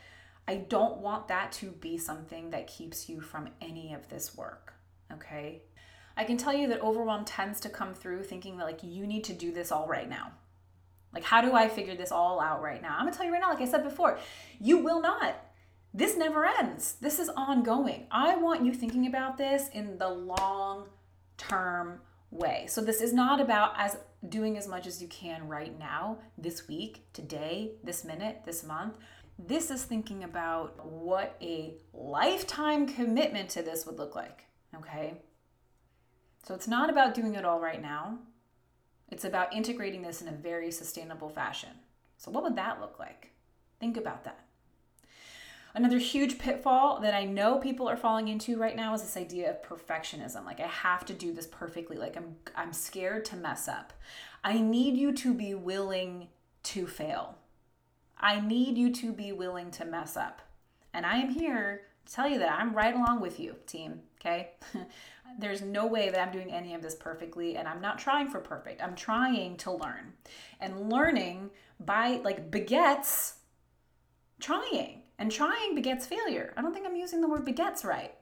I 0.48 0.56
don't 0.56 0.98
want 0.98 1.28
that 1.28 1.52
to 1.54 1.68
be 1.68 1.98
something 1.98 2.50
that 2.50 2.68
keeps 2.68 3.08
you 3.08 3.22
from 3.22 3.50
any 3.62 3.94
of 3.94 4.10
this 4.10 4.36
work, 4.36 4.74
okay? 5.14 5.62
I 6.20 6.26
can 6.26 6.36
tell 6.36 6.54
you 6.54 6.68
that 6.68 6.82
overwhelm 6.82 7.24
tends 7.24 7.62
to 7.62 7.70
come 7.70 7.94
through 7.94 8.24
thinking 8.24 8.58
that 8.58 8.66
like 8.66 8.84
you 8.84 9.08
need 9.08 9.24
to 9.24 9.34
do 9.34 9.54
this 9.54 9.72
all 9.72 9.88
right 9.88 10.10
now. 10.10 10.34
Like, 11.14 11.24
how 11.24 11.40
do 11.40 11.54
I 11.54 11.70
figure 11.70 11.96
this 11.96 12.12
all 12.12 12.42
out 12.42 12.62
right 12.62 12.82
now? 12.82 12.98
I'm 12.98 13.06
gonna 13.06 13.16
tell 13.16 13.26
you 13.26 13.32
right 13.32 13.40
now, 13.40 13.50
like 13.50 13.62
I 13.62 13.66
said 13.66 13.86
before, 13.86 14.20
you 14.60 14.80
will 14.80 15.02
not. 15.02 15.38
This 15.94 16.18
never 16.18 16.46
ends. 16.46 16.96
This 17.00 17.20
is 17.20 17.30
ongoing. 17.30 18.06
I 18.12 18.36
want 18.36 18.66
you 18.66 18.74
thinking 18.74 19.08
about 19.08 19.38
this 19.38 19.70
in 19.70 19.98
the 19.98 20.10
long 20.10 20.90
term 21.38 22.02
way. 22.32 22.66
So 22.68 22.82
this 22.82 23.00
is 23.00 23.14
not 23.14 23.40
about 23.40 23.76
as 23.78 23.98
doing 24.28 24.58
as 24.58 24.68
much 24.68 24.88
as 24.88 25.02
you 25.02 25.08
can 25.08 25.48
right 25.48 25.80
now, 25.80 26.18
this 26.38 26.68
week, 26.68 27.06
today, 27.14 27.72
this 27.82 28.04
minute, 28.04 28.42
this 28.46 28.62
month. 28.66 28.98
This 29.40 29.72
is 29.72 29.84
thinking 29.84 30.26
about 30.26 30.86
what 30.86 31.38
a 31.42 31.76
lifetime 31.94 32.88
commitment 32.88 33.48
to 33.52 33.62
this 33.62 33.86
would 33.86 33.98
look 33.98 34.16
like. 34.16 34.44
Okay? 34.76 35.14
So 36.44 36.54
it's 36.54 36.68
not 36.68 36.90
about 36.90 37.14
doing 37.14 37.36
it 37.36 37.46
all 37.46 37.60
right 37.60 37.82
now. 37.82 38.20
It's 39.10 39.26
about 39.26 39.54
integrating 39.54 40.02
this 40.02 40.22
in 40.22 40.28
a 40.28 40.34
very 40.34 40.72
sustainable 40.72 41.30
fashion. 41.30 41.70
So, 42.18 42.32
what 42.32 42.44
would 42.44 42.56
that 42.58 42.80
look 42.80 43.00
like? 43.00 43.32
Think 43.80 43.98
about 43.98 44.24
that. 44.26 44.46
Another 45.74 46.00
huge 46.00 46.40
pitfall 46.40 47.00
that 47.02 47.14
I 47.14 47.26
know 47.26 47.60
people 47.60 47.88
are 47.88 47.96
falling 47.96 48.28
into 48.28 48.58
right 48.58 48.76
now 48.76 48.94
is 48.94 49.02
this 49.02 49.16
idea 49.16 49.50
of 49.52 49.62
perfectionism. 49.62 50.44
Like 50.46 50.60
I 50.60 50.68
have 50.68 51.06
to 51.06 51.14
do 51.14 51.32
this 51.32 51.48
perfectly. 51.48 51.98
Like 51.98 52.18
I'm 52.18 52.36
I'm 52.56 52.74
scared 52.74 53.26
to 53.26 53.36
mess 53.36 53.68
up. 53.68 53.94
I 54.44 54.60
need 54.60 54.98
you 54.98 55.14
to 55.14 55.34
be 55.34 55.54
willing 55.54 56.28
to 56.64 56.88
fail. 56.88 57.36
I 58.18 58.40
need 58.40 58.78
you 58.78 58.92
to 58.96 59.14
be 59.14 59.32
willing 59.32 59.72
to 59.72 59.86
mess 59.86 60.18
up. 60.18 60.42
And 60.94 61.06
I 61.06 61.18
am 61.18 61.30
here 61.30 61.84
tell 62.14 62.28
you 62.28 62.40
that 62.40 62.52
I'm 62.52 62.74
right 62.74 62.96
along 62.96 63.22
with 63.22 63.40
you, 63.40 63.56
team, 63.66 64.02
okay? 64.20 64.52
there's 65.40 65.62
no 65.62 65.86
way 65.86 66.10
that 66.10 66.20
I'm 66.20 66.32
doing 66.32 66.52
any 66.52 66.74
of 66.74 66.82
this 66.82 66.96
perfectly 66.96 67.56
and 67.56 67.68
I'm 67.68 67.82
not 67.82 68.00
trying 68.00 68.30
for 68.30 68.40
perfect. 68.40 68.82
I'm 68.82 68.96
trying 68.96 69.58
to 69.58 69.72
learn. 69.72 70.14
And 70.60 70.92
learning 70.92 71.52
by 71.80 72.20
like 72.24 72.50
begets 72.52 73.36
trying. 74.40 75.04
And 75.18 75.32
trying 75.32 75.76
begets 75.76 76.06
failure. 76.06 76.54
I 76.56 76.62
don't 76.62 76.74
think 76.74 76.86
I'm 76.86 76.96
using 76.96 77.20
the 77.20 77.28
word 77.28 77.46
begets 77.46 77.84
right. 77.84 78.14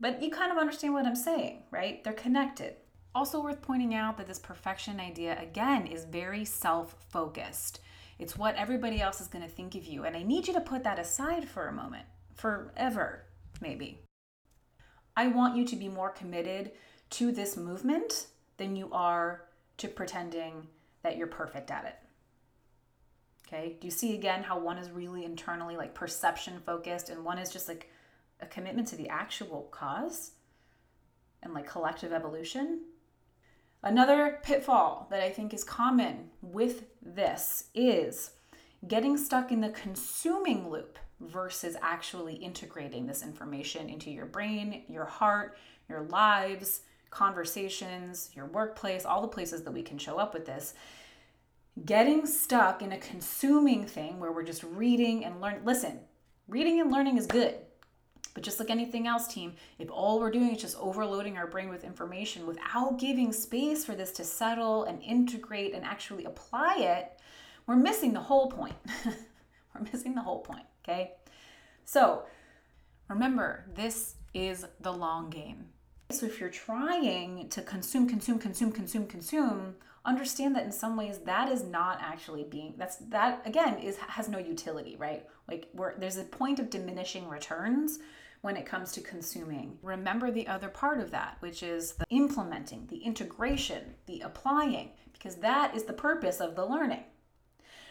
But 0.00 0.22
you 0.22 0.30
kind 0.30 0.52
of 0.52 0.58
understand 0.58 0.94
what 0.94 1.06
I'm 1.06 1.16
saying, 1.16 1.64
right? 1.72 2.04
They're 2.04 2.12
connected. 2.12 2.76
Also 3.14 3.42
worth 3.42 3.60
pointing 3.60 3.94
out 3.94 4.16
that 4.16 4.28
this 4.28 4.38
perfection 4.38 5.00
idea 5.00 5.36
again 5.40 5.88
is 5.88 6.04
very 6.04 6.44
self-focused. 6.44 7.80
It's 8.20 8.36
what 8.36 8.54
everybody 8.54 9.00
else 9.00 9.20
is 9.20 9.26
going 9.26 9.44
to 9.44 9.50
think 9.50 9.74
of 9.74 9.86
you. 9.86 10.04
And 10.04 10.16
I 10.16 10.22
need 10.22 10.46
you 10.46 10.54
to 10.54 10.60
put 10.60 10.84
that 10.84 11.00
aside 11.00 11.48
for 11.48 11.66
a 11.66 11.72
moment, 11.72 12.04
forever, 12.38 13.24
maybe. 13.60 14.00
I 15.16 15.26
want 15.26 15.56
you 15.56 15.66
to 15.66 15.76
be 15.76 15.88
more 15.88 16.10
committed 16.10 16.70
to 17.10 17.32
this 17.32 17.56
movement 17.56 18.28
than 18.56 18.76
you 18.76 18.88
are 18.92 19.44
to 19.78 19.88
pretending 19.88 20.68
that 21.02 21.16
you're 21.16 21.26
perfect 21.26 21.70
at 21.70 21.84
it. 21.84 21.96
Okay, 23.46 23.76
do 23.80 23.86
you 23.86 23.90
see 23.90 24.14
again 24.14 24.42
how 24.42 24.58
one 24.58 24.78
is 24.78 24.90
really 24.90 25.24
internally 25.24 25.76
like 25.76 25.94
perception 25.94 26.60
focused 26.64 27.08
and 27.08 27.24
one 27.24 27.38
is 27.38 27.50
just 27.50 27.66
like 27.66 27.90
a 28.40 28.46
commitment 28.46 28.86
to 28.88 28.96
the 28.96 29.08
actual 29.08 29.68
cause 29.70 30.32
and 31.42 31.54
like 31.54 31.66
collective 31.66 32.12
evolution? 32.12 32.82
Another 33.82 34.38
pitfall 34.42 35.08
that 35.10 35.22
I 35.22 35.30
think 35.30 35.54
is 35.54 35.64
common 35.64 36.30
with 36.42 36.84
this 37.00 37.64
is 37.74 38.32
getting 38.86 39.16
stuck 39.16 39.50
in 39.50 39.60
the 39.60 39.70
consuming 39.70 40.68
loop 40.68 40.98
versus 41.20 41.76
actually 41.82 42.34
integrating 42.34 43.06
this 43.06 43.22
information 43.22 43.88
into 43.88 44.10
your 44.10 44.26
brain, 44.26 44.82
your 44.88 45.04
heart, 45.04 45.56
your 45.88 46.02
lives, 46.02 46.82
conversations, 47.10 48.30
your 48.34 48.46
workplace, 48.46 49.04
all 49.04 49.22
the 49.22 49.28
places 49.28 49.62
that 49.62 49.72
we 49.72 49.82
can 49.82 49.98
show 49.98 50.18
up 50.18 50.34
with 50.34 50.46
this. 50.46 50.74
Getting 51.84 52.26
stuck 52.26 52.82
in 52.82 52.92
a 52.92 52.98
consuming 52.98 53.86
thing 53.86 54.18
where 54.18 54.32
we're 54.32 54.42
just 54.42 54.64
reading 54.64 55.24
and 55.24 55.40
learn. 55.40 55.62
Listen, 55.64 56.00
reading 56.48 56.80
and 56.80 56.90
learning 56.90 57.18
is 57.18 57.26
good. 57.26 57.54
But 58.34 58.44
just 58.44 58.60
like 58.60 58.70
anything 58.70 59.06
else, 59.06 59.26
team, 59.26 59.54
if 59.78 59.90
all 59.90 60.20
we're 60.20 60.30
doing 60.30 60.54
is 60.54 60.60
just 60.60 60.76
overloading 60.78 61.36
our 61.36 61.46
brain 61.46 61.68
with 61.70 61.82
information 61.82 62.46
without 62.46 62.98
giving 62.98 63.32
space 63.32 63.84
for 63.84 63.94
this 63.94 64.12
to 64.12 64.24
settle 64.24 64.84
and 64.84 65.02
integrate 65.02 65.74
and 65.74 65.84
actually 65.84 66.24
apply 66.24 66.76
it, 66.78 67.20
we're 67.66 67.76
missing 67.76 68.12
the 68.12 68.20
whole 68.20 68.48
point. 68.48 68.76
we're 69.04 69.82
missing 69.92 70.14
the 70.14 70.22
whole 70.22 70.40
point. 70.40 70.64
Okay. 70.88 71.12
So 71.84 72.22
remember, 73.08 73.66
this 73.74 74.14
is 74.32 74.66
the 74.80 74.92
long 74.92 75.28
game. 75.28 75.66
So 76.10 76.24
if 76.24 76.40
you're 76.40 76.48
trying 76.48 77.48
to 77.50 77.60
consume, 77.60 78.08
consume, 78.08 78.38
consume, 78.38 78.72
consume, 78.72 79.06
consume, 79.06 79.74
understand 80.06 80.56
that 80.56 80.64
in 80.64 80.72
some 80.72 80.96
ways 80.96 81.18
that 81.26 81.50
is 81.50 81.64
not 81.64 81.98
actually 82.00 82.44
being 82.44 82.72
that's 82.78 82.96
that 82.96 83.42
again 83.44 83.78
is 83.78 83.98
has 83.98 84.28
no 84.28 84.38
utility, 84.38 84.96
right? 84.96 85.26
Like 85.46 85.68
where 85.72 85.94
there's 85.98 86.16
a 86.16 86.24
point 86.24 86.58
of 86.58 86.70
diminishing 86.70 87.28
returns 87.28 87.98
when 88.40 88.56
it 88.56 88.64
comes 88.64 88.92
to 88.92 89.02
consuming. 89.02 89.76
Remember 89.82 90.30
the 90.30 90.46
other 90.46 90.68
part 90.68 91.00
of 91.00 91.10
that, 91.10 91.36
which 91.40 91.62
is 91.62 91.92
the 91.92 92.06
implementing, 92.08 92.86
the 92.86 92.98
integration, 92.98 93.94
the 94.06 94.20
applying, 94.20 94.92
because 95.12 95.36
that 95.36 95.76
is 95.76 95.82
the 95.82 95.92
purpose 95.92 96.40
of 96.40 96.54
the 96.54 96.64
learning. 96.64 97.04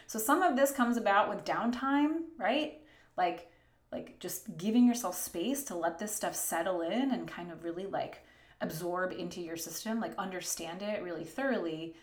So 0.08 0.18
some 0.18 0.42
of 0.42 0.56
this 0.56 0.70
comes 0.70 0.96
about 0.96 1.28
with 1.28 1.44
downtime, 1.44 2.22
right? 2.38 2.77
Like 3.18 3.50
like 3.92 4.18
just 4.18 4.56
giving 4.56 4.86
yourself 4.86 5.14
space 5.14 5.64
to 5.64 5.74
let 5.74 5.98
this 5.98 6.14
stuff 6.14 6.34
settle 6.34 6.80
in 6.80 7.10
and 7.10 7.28
kind 7.28 7.50
of 7.50 7.64
really 7.64 7.86
like 7.86 8.24
absorb 8.60 9.12
into 9.12 9.40
your 9.40 9.56
system 9.56 10.00
like 10.00 10.12
understand 10.16 10.82
it 10.82 11.02
really 11.02 11.24
thoroughly 11.24 11.94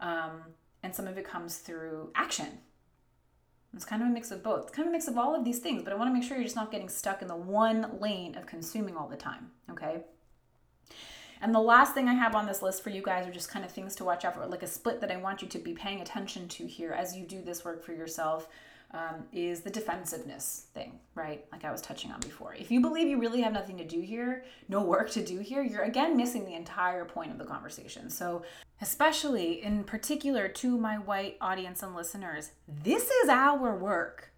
um, 0.00 0.42
and 0.82 0.92
some 0.94 1.06
of 1.06 1.16
it 1.16 1.24
comes 1.24 1.58
through 1.58 2.10
action. 2.16 2.58
It's 3.74 3.84
kind 3.84 4.02
of 4.02 4.08
a 4.08 4.10
mix 4.10 4.30
of 4.32 4.42
both. 4.42 4.64
It's 4.64 4.72
kind 4.72 4.86
of 4.86 4.90
a 4.90 4.92
mix 4.92 5.06
of 5.08 5.16
all 5.16 5.34
of 5.34 5.44
these 5.44 5.60
things 5.60 5.82
but 5.82 5.92
i 5.92 5.96
want 5.96 6.08
to 6.08 6.12
make 6.12 6.24
sure 6.24 6.36
you're 6.36 6.44
just 6.44 6.56
not 6.56 6.72
getting 6.72 6.88
stuck 6.88 7.22
in 7.22 7.28
the 7.28 7.36
one 7.36 7.98
lane 8.00 8.36
of 8.36 8.46
consuming 8.46 8.96
all 8.96 9.08
the 9.08 9.16
time 9.16 9.50
okay? 9.70 10.02
And 11.40 11.52
the 11.52 11.60
last 11.60 11.92
thing 11.92 12.08
I 12.08 12.14
have 12.14 12.36
on 12.36 12.46
this 12.46 12.62
list 12.62 12.84
for 12.84 12.90
you 12.90 13.02
guys 13.02 13.26
are 13.26 13.32
just 13.32 13.50
kind 13.50 13.64
of 13.64 13.72
things 13.72 13.96
to 13.96 14.04
watch 14.04 14.24
out 14.24 14.34
for, 14.34 14.46
like 14.46 14.62
a 14.62 14.66
split 14.68 15.00
that 15.00 15.10
I 15.10 15.16
want 15.16 15.42
you 15.42 15.48
to 15.48 15.58
be 15.58 15.72
paying 15.72 16.00
attention 16.00 16.46
to 16.48 16.66
here 16.66 16.92
as 16.92 17.16
you 17.16 17.26
do 17.26 17.42
this 17.42 17.64
work 17.64 17.84
for 17.84 17.92
yourself 17.92 18.46
um, 18.94 19.24
is 19.32 19.62
the 19.62 19.70
defensiveness 19.70 20.66
thing, 20.74 20.98
right? 21.14 21.44
Like 21.50 21.64
I 21.64 21.72
was 21.72 21.80
touching 21.80 22.10
on 22.10 22.20
before. 22.20 22.54
If 22.54 22.70
you 22.70 22.80
believe 22.80 23.08
you 23.08 23.18
really 23.18 23.40
have 23.40 23.52
nothing 23.52 23.78
to 23.78 23.84
do 23.84 24.00
here, 24.00 24.44
no 24.68 24.82
work 24.82 25.10
to 25.12 25.24
do 25.24 25.38
here, 25.38 25.62
you're 25.62 25.84
again 25.84 26.16
missing 26.16 26.44
the 26.44 26.54
entire 26.54 27.04
point 27.04 27.30
of 27.30 27.38
the 27.38 27.44
conversation. 27.44 28.10
So, 28.10 28.42
especially 28.80 29.62
in 29.62 29.84
particular 29.84 30.48
to 30.48 30.76
my 30.76 30.96
white 30.96 31.38
audience 31.40 31.82
and 31.82 31.94
listeners, 31.94 32.50
this 32.68 33.08
is 33.08 33.28
our 33.28 33.76
work, 33.76 34.32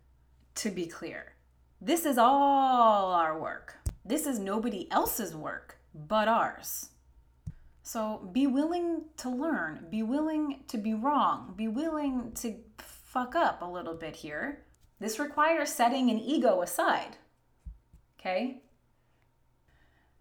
to 0.57 0.71
be 0.71 0.87
clear. 0.87 1.33
This 1.81 2.07
is 2.07 2.17
all 2.17 3.13
our 3.13 3.39
work. 3.39 3.77
This 4.05 4.27
is 4.27 4.39
nobody 4.39 4.89
else's 4.91 5.35
work 5.35 5.79
but 5.95 6.29
ours. 6.29 6.91
So 7.83 8.29
be 8.33 8.47
willing 8.47 9.05
to 9.19 9.29
learn, 9.29 9.87
be 9.91 10.03
willing 10.03 10.61
to 10.69 10.79
be 10.79 10.95
wrong, 10.95 11.53
be 11.55 11.69
willing 11.69 12.33
to 12.37 12.57
fuck 13.15 13.37
up 13.37 13.63
a 13.63 13.65
little 13.65 13.95
bit 13.95 14.17
here. 14.17 14.59
This 14.99 15.21
requires 15.21 15.73
setting 15.73 16.11
an 16.11 16.19
ego 16.19 16.63
aside. 16.63 17.17
Okay? 18.19 18.61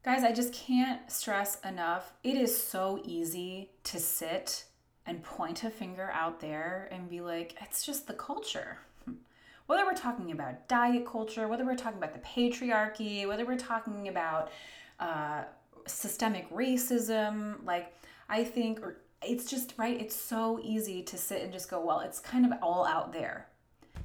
Guys, 0.06 0.24
I 0.24 0.32
just 0.32 0.54
can't 0.54 1.12
stress 1.12 1.60
enough. 1.62 2.14
It 2.24 2.38
is 2.38 2.56
so 2.56 3.02
easy 3.04 3.72
to 3.86 4.00
sit 4.00 4.66
and 5.08 5.24
point 5.24 5.64
a 5.64 5.72
finger 5.72 6.12
out 6.14 6.40
there 6.40 6.88
and 6.92 7.10
be 7.10 7.20
like, 7.20 7.56
it's 7.62 7.84
just 7.84 8.06
the 8.06 8.14
culture. 8.14 8.78
Whether 9.66 9.86
we're 9.86 9.96
talking 9.96 10.32
about 10.32 10.68
diet 10.68 11.08
culture, 11.08 11.48
whether 11.48 11.66
we're 11.66 11.76
talking 11.76 11.98
about 11.98 12.14
the 12.14 12.20
patriarchy, 12.20 13.26
whether 13.26 13.46
we're 13.46 13.58
talking 13.58 14.10
about 14.10 14.52
uh, 15.00 15.44
systemic 15.88 16.50
racism, 16.52 17.66
like 17.66 17.96
I 18.28 18.44
think, 18.44 18.82
or 18.82 18.98
it's 19.26 19.50
just, 19.50 19.74
right? 19.78 20.00
It's 20.00 20.16
so 20.16 20.60
easy 20.64 21.02
to 21.04 21.18
sit 21.18 21.42
and 21.42 21.52
just 21.52 21.70
go, 21.70 21.84
well, 21.84 22.00
it's 22.02 22.20
kind 22.20 22.46
of 22.46 22.54
all 22.62 22.86
out 22.86 23.14
there 23.14 23.48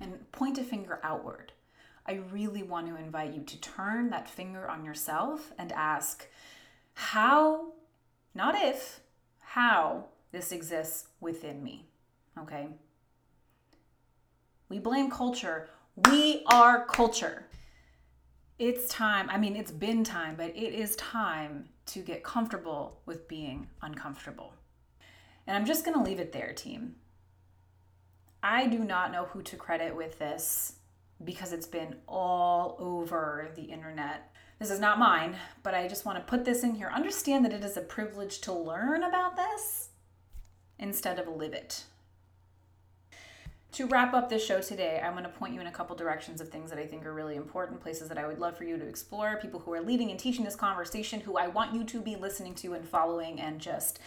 and 0.01 0.31
point 0.33 0.59
a 0.59 0.63
finger 0.63 1.01
outward. 1.03 1.53
I 2.07 2.21
really 2.33 2.63
want 2.63 2.89
to 2.89 2.97
invite 2.97 3.35
you 3.35 3.43
to 3.43 3.61
turn 3.61 4.11
that 4.11 4.29
finger 4.29 4.69
on 4.69 4.85
yourself 4.85 5.53
and 5.59 5.73
ask 5.73 6.27
how, 6.95 7.73
not 8.35 8.55
if, 8.55 9.01
how 9.41 10.07
this 10.33 10.53
exists 10.53 11.09
within 11.21 11.63
me. 11.63 11.87
Okay? 12.39 12.69
We 14.69 14.79
blame 14.79 15.11
culture. 15.11 15.69
We 16.11 16.45
are 16.47 16.87
culture. 16.87 17.45
It's 18.59 18.89
time. 18.89 19.29
I 19.31 19.39
mean, 19.39 19.55
it's 19.55 19.71
been 19.71 20.03
time, 20.03 20.35
but 20.37 20.51
it 20.57 20.75
is 20.75 20.97
time 20.97 21.69
to 21.87 22.01
get 22.01 22.25
comfortable 22.25 23.01
with 23.07 23.29
being 23.29 23.69
uncomfortable. 23.83 24.53
And 25.49 25.57
I'm 25.57 25.65
just 25.65 25.83
going 25.83 25.97
to 25.97 26.05
leave 26.05 26.21
it 26.21 26.33
there, 26.33 26.53
team. 26.53 26.97
I 28.43 28.67
do 28.67 28.81
not 28.81 29.11
know 29.11 29.25
who 29.25 29.41
to 29.43 29.57
credit 29.57 29.97
with 29.97 30.19
this 30.19 30.75
because 31.25 31.55
it's 31.55 31.67
been 31.67 31.97
all 32.07 32.77
over 32.79 33.49
the 33.57 33.63
internet. 33.63 34.31
This 34.59 34.71
is 34.71 34.79
not 34.79 34.99
mine, 34.99 35.37
but 35.63 35.75
I 35.75 35.89
just 35.89 36.05
want 36.05 36.19
to 36.19 36.25
put 36.25 36.45
this 36.45 36.63
in 36.63 36.75
here. 36.75 36.91
Understand 36.95 37.47
that 37.47 37.55
it 37.55 37.65
is 37.65 37.79
a 37.79 37.81
privilege 37.81 38.43
to 38.43 38.53
learn 38.53 39.03
about 39.03 39.37
this 39.37 39.89
instead 40.79 41.19
of 41.19 41.27
live 41.27 41.55
it. 41.55 41.85
To 43.73 43.87
wrap 43.87 44.13
up 44.13 44.29
this 44.29 44.45
show 44.45 44.61
today, 44.61 45.01
I'm 45.03 45.13
going 45.13 45.25
to 45.25 45.31
point 45.31 45.55
you 45.55 45.63
in 45.63 45.67
a 45.67 45.73
couple 45.73 45.97
directions 45.97 46.43
of 46.43 46.51
things 46.51 46.69
that 46.69 46.79
I 46.79 46.87
think 46.87 47.07
are 47.07 47.15
really 47.15 47.37
important, 47.37 47.81
places 47.81 48.09
that 48.11 48.19
I 48.19 48.27
would 48.27 48.39
love 48.39 48.59
for 48.59 48.65
you 48.65 48.77
to 48.77 48.87
explore, 48.87 49.39
people 49.41 49.61
who 49.61 49.73
are 49.73 49.81
leading 49.81 50.11
and 50.11 50.21
teaching 50.21 50.45
this 50.45 50.57
conversation 50.57 51.21
who 51.21 51.39
I 51.39 51.49
want 51.49 51.75
you 51.75 51.85
to 51.85 52.03
be 52.03 52.17
listening 52.17 52.55
to 52.57 52.75
and 52.75 52.87
following 52.87 53.41
and 53.41 53.61
just 53.61 53.99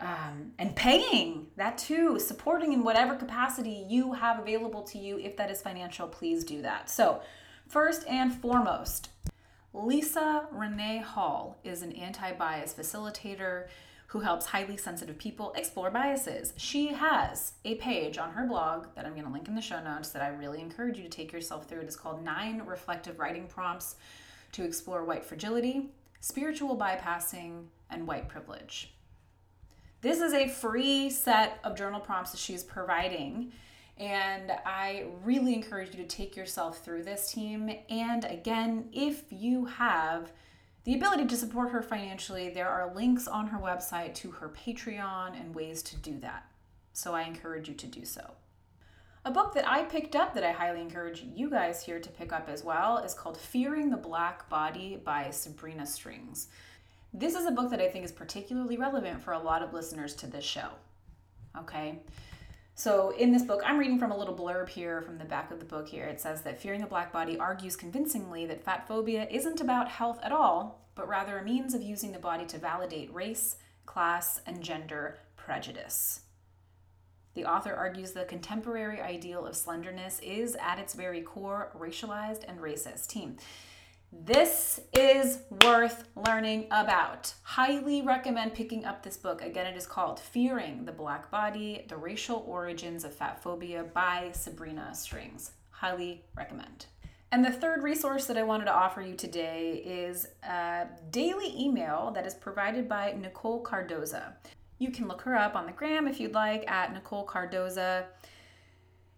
um, 0.00 0.52
and 0.58 0.74
paying 0.74 1.46
that 1.56 1.78
too, 1.78 2.18
supporting 2.18 2.72
in 2.72 2.82
whatever 2.82 3.14
capacity 3.14 3.84
you 3.88 4.12
have 4.12 4.40
available 4.40 4.82
to 4.82 4.98
you. 4.98 5.18
If 5.18 5.36
that 5.36 5.50
is 5.50 5.62
financial, 5.62 6.08
please 6.08 6.44
do 6.44 6.62
that. 6.62 6.90
So, 6.90 7.22
first 7.68 8.06
and 8.08 8.34
foremost, 8.34 9.10
Leesa 9.74 10.46
Renee 10.52 10.98
Hall 10.98 11.58
is 11.64 11.82
an 11.82 11.92
anti 11.92 12.32
bias 12.32 12.74
facilitator 12.74 13.66
who 14.08 14.20
helps 14.20 14.46
highly 14.46 14.76
sensitive 14.76 15.18
people 15.18 15.52
explore 15.56 15.90
biases. 15.90 16.54
She 16.56 16.88
has 16.88 17.54
a 17.64 17.74
page 17.76 18.16
on 18.16 18.30
her 18.30 18.46
blog 18.46 18.86
that 18.94 19.04
I'm 19.04 19.14
going 19.14 19.24
to 19.24 19.32
link 19.32 19.48
in 19.48 19.56
the 19.56 19.60
show 19.60 19.82
notes 19.82 20.10
that 20.10 20.22
I 20.22 20.28
really 20.28 20.60
encourage 20.60 20.98
you 20.98 21.02
to 21.02 21.10
take 21.10 21.32
yourself 21.32 21.68
through. 21.68 21.80
It 21.80 21.88
is 21.88 21.96
called 21.96 22.24
Nine 22.24 22.62
Reflective 22.64 23.18
Writing 23.18 23.48
Prompts 23.48 23.96
to 24.52 24.62
Explore 24.62 25.04
White 25.04 25.24
Fragility, 25.24 25.90
Spiritual 26.20 26.76
Bypassing, 26.76 27.64
and 27.90 28.06
White 28.06 28.28
Privilege. 28.28 28.93
This 30.04 30.20
is 30.20 30.34
a 30.34 30.48
free 30.48 31.08
set 31.08 31.58
of 31.64 31.78
journal 31.78 31.98
prompts 31.98 32.32
that 32.32 32.38
she's 32.38 32.62
providing. 32.62 33.52
And 33.96 34.52
I 34.66 35.06
really 35.22 35.54
encourage 35.54 35.96
you 35.96 36.02
to 36.02 36.06
take 36.06 36.36
yourself 36.36 36.84
through 36.84 37.04
this 37.04 37.32
team. 37.32 37.74
And 37.88 38.26
again, 38.26 38.90
if 38.92 39.22
you 39.30 39.64
have 39.64 40.30
the 40.84 40.94
ability 40.94 41.24
to 41.28 41.36
support 41.38 41.70
her 41.70 41.80
financially, 41.80 42.50
there 42.50 42.68
are 42.68 42.94
links 42.94 43.26
on 43.26 43.46
her 43.46 43.56
website 43.56 44.12
to 44.16 44.30
her 44.32 44.50
Patreon 44.50 45.40
and 45.40 45.54
ways 45.54 45.82
to 45.84 45.96
do 45.96 46.18
that. 46.18 46.50
So 46.92 47.14
I 47.14 47.22
encourage 47.22 47.70
you 47.70 47.74
to 47.74 47.86
do 47.86 48.04
so. 48.04 48.32
A 49.24 49.30
book 49.30 49.54
that 49.54 49.66
I 49.66 49.84
picked 49.84 50.14
up 50.14 50.34
that 50.34 50.44
I 50.44 50.52
highly 50.52 50.82
encourage 50.82 51.22
you 51.22 51.48
guys 51.48 51.82
here 51.82 51.98
to 51.98 52.10
pick 52.10 52.30
up 52.30 52.50
as 52.50 52.62
well 52.62 52.98
is 52.98 53.14
called 53.14 53.38
Fearing 53.38 53.88
the 53.88 53.96
Black 53.96 54.50
Body 54.50 55.00
by 55.02 55.30
Sabrina 55.30 55.86
Strings. 55.86 56.48
This 57.16 57.36
is 57.36 57.46
a 57.46 57.52
book 57.52 57.70
that 57.70 57.80
I 57.80 57.88
think 57.88 58.04
is 58.04 58.10
particularly 58.10 58.76
relevant 58.76 59.22
for 59.22 59.34
a 59.34 59.38
lot 59.38 59.62
of 59.62 59.72
listeners 59.72 60.16
to 60.16 60.26
this 60.26 60.44
show. 60.44 60.66
Okay? 61.56 62.00
So, 62.74 63.10
in 63.10 63.30
this 63.30 63.44
book, 63.44 63.62
I'm 63.64 63.78
reading 63.78 64.00
from 64.00 64.10
a 64.10 64.16
little 64.16 64.34
blurb 64.34 64.68
here 64.68 65.00
from 65.00 65.18
the 65.18 65.24
back 65.24 65.52
of 65.52 65.60
the 65.60 65.64
book 65.64 65.86
here. 65.86 66.06
It 66.06 66.20
says 66.20 66.42
that 66.42 66.60
Fearing 66.60 66.80
the 66.80 66.88
Black 66.88 67.12
Body 67.12 67.38
argues 67.38 67.76
convincingly 67.76 68.46
that 68.46 68.64
fat 68.64 68.88
phobia 68.88 69.28
isn't 69.30 69.60
about 69.60 69.88
health 69.88 70.18
at 70.24 70.32
all, 70.32 70.88
but 70.96 71.06
rather 71.06 71.38
a 71.38 71.44
means 71.44 71.72
of 71.72 71.82
using 71.82 72.10
the 72.10 72.18
body 72.18 72.46
to 72.46 72.58
validate 72.58 73.14
race, 73.14 73.58
class, 73.86 74.40
and 74.44 74.60
gender 74.60 75.18
prejudice. 75.36 76.22
The 77.34 77.44
author 77.44 77.74
argues 77.74 78.10
the 78.10 78.24
contemporary 78.24 79.00
ideal 79.00 79.46
of 79.46 79.54
slenderness 79.54 80.18
is, 80.18 80.56
at 80.60 80.80
its 80.80 80.94
very 80.94 81.20
core, 81.20 81.70
racialized 81.78 82.42
and 82.48 82.58
racist. 82.58 83.06
Team. 83.06 83.36
This 84.22 84.80
is 84.92 85.40
worth 85.64 86.08
learning 86.14 86.68
about. 86.70 87.34
Highly 87.42 88.00
recommend 88.00 88.54
picking 88.54 88.84
up 88.84 89.02
this 89.02 89.16
book. 89.16 89.42
Again, 89.42 89.66
it 89.66 89.76
is 89.76 89.86
called 89.86 90.20
Fearing 90.20 90.84
the 90.84 90.92
Black 90.92 91.30
Body 91.30 91.84
The 91.88 91.96
Racial 91.96 92.44
Origins 92.46 93.04
of 93.04 93.12
Fat 93.12 93.42
Phobia 93.42 93.82
by 93.82 94.30
Sabrina 94.32 94.94
Strings. 94.94 95.50
Highly 95.70 96.24
recommend. 96.36 96.86
And 97.32 97.44
the 97.44 97.52
third 97.52 97.82
resource 97.82 98.26
that 98.26 98.38
I 98.38 98.44
wanted 98.44 98.66
to 98.66 98.72
offer 98.72 99.02
you 99.02 99.14
today 99.14 99.82
is 99.84 100.28
a 100.42 100.86
daily 101.10 101.52
email 101.60 102.12
that 102.14 102.26
is 102.26 102.34
provided 102.34 102.88
by 102.88 103.12
Nicole 103.20 103.62
Cardoza. 103.62 104.34
You 104.78 104.90
can 104.90 105.08
look 105.08 105.22
her 105.22 105.36
up 105.36 105.56
on 105.56 105.66
the 105.66 105.72
gram 105.72 106.06
if 106.06 106.20
you'd 106.20 106.34
like 106.34 106.70
at 106.70 106.94
Nicole 106.94 107.26
Cardoza. 107.26 108.04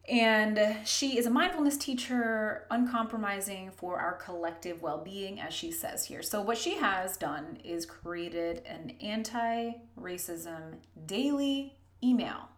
And 0.09 0.77
she 0.85 1.19
is 1.19 1.27
a 1.27 1.31
mindfulness 1.31 1.77
teacher, 1.77 2.67
uncompromising 2.71 3.73
for 3.73 3.99
our 3.99 4.13
collective 4.13 4.81
well 4.81 4.99
being, 4.99 5.41
as 5.41 5.53
she 5.53 5.73
says 5.73 6.05
here. 6.05 6.23
So, 6.23 6.41
what 6.41 6.59
she 6.59 6.77
has 6.77 7.17
done 7.17 7.59
is 7.65 7.87
created 7.87 8.63
an 8.67 8.93
anti 9.01 9.73
racism 10.01 10.77
daily 11.07 11.75
email, 12.05 12.49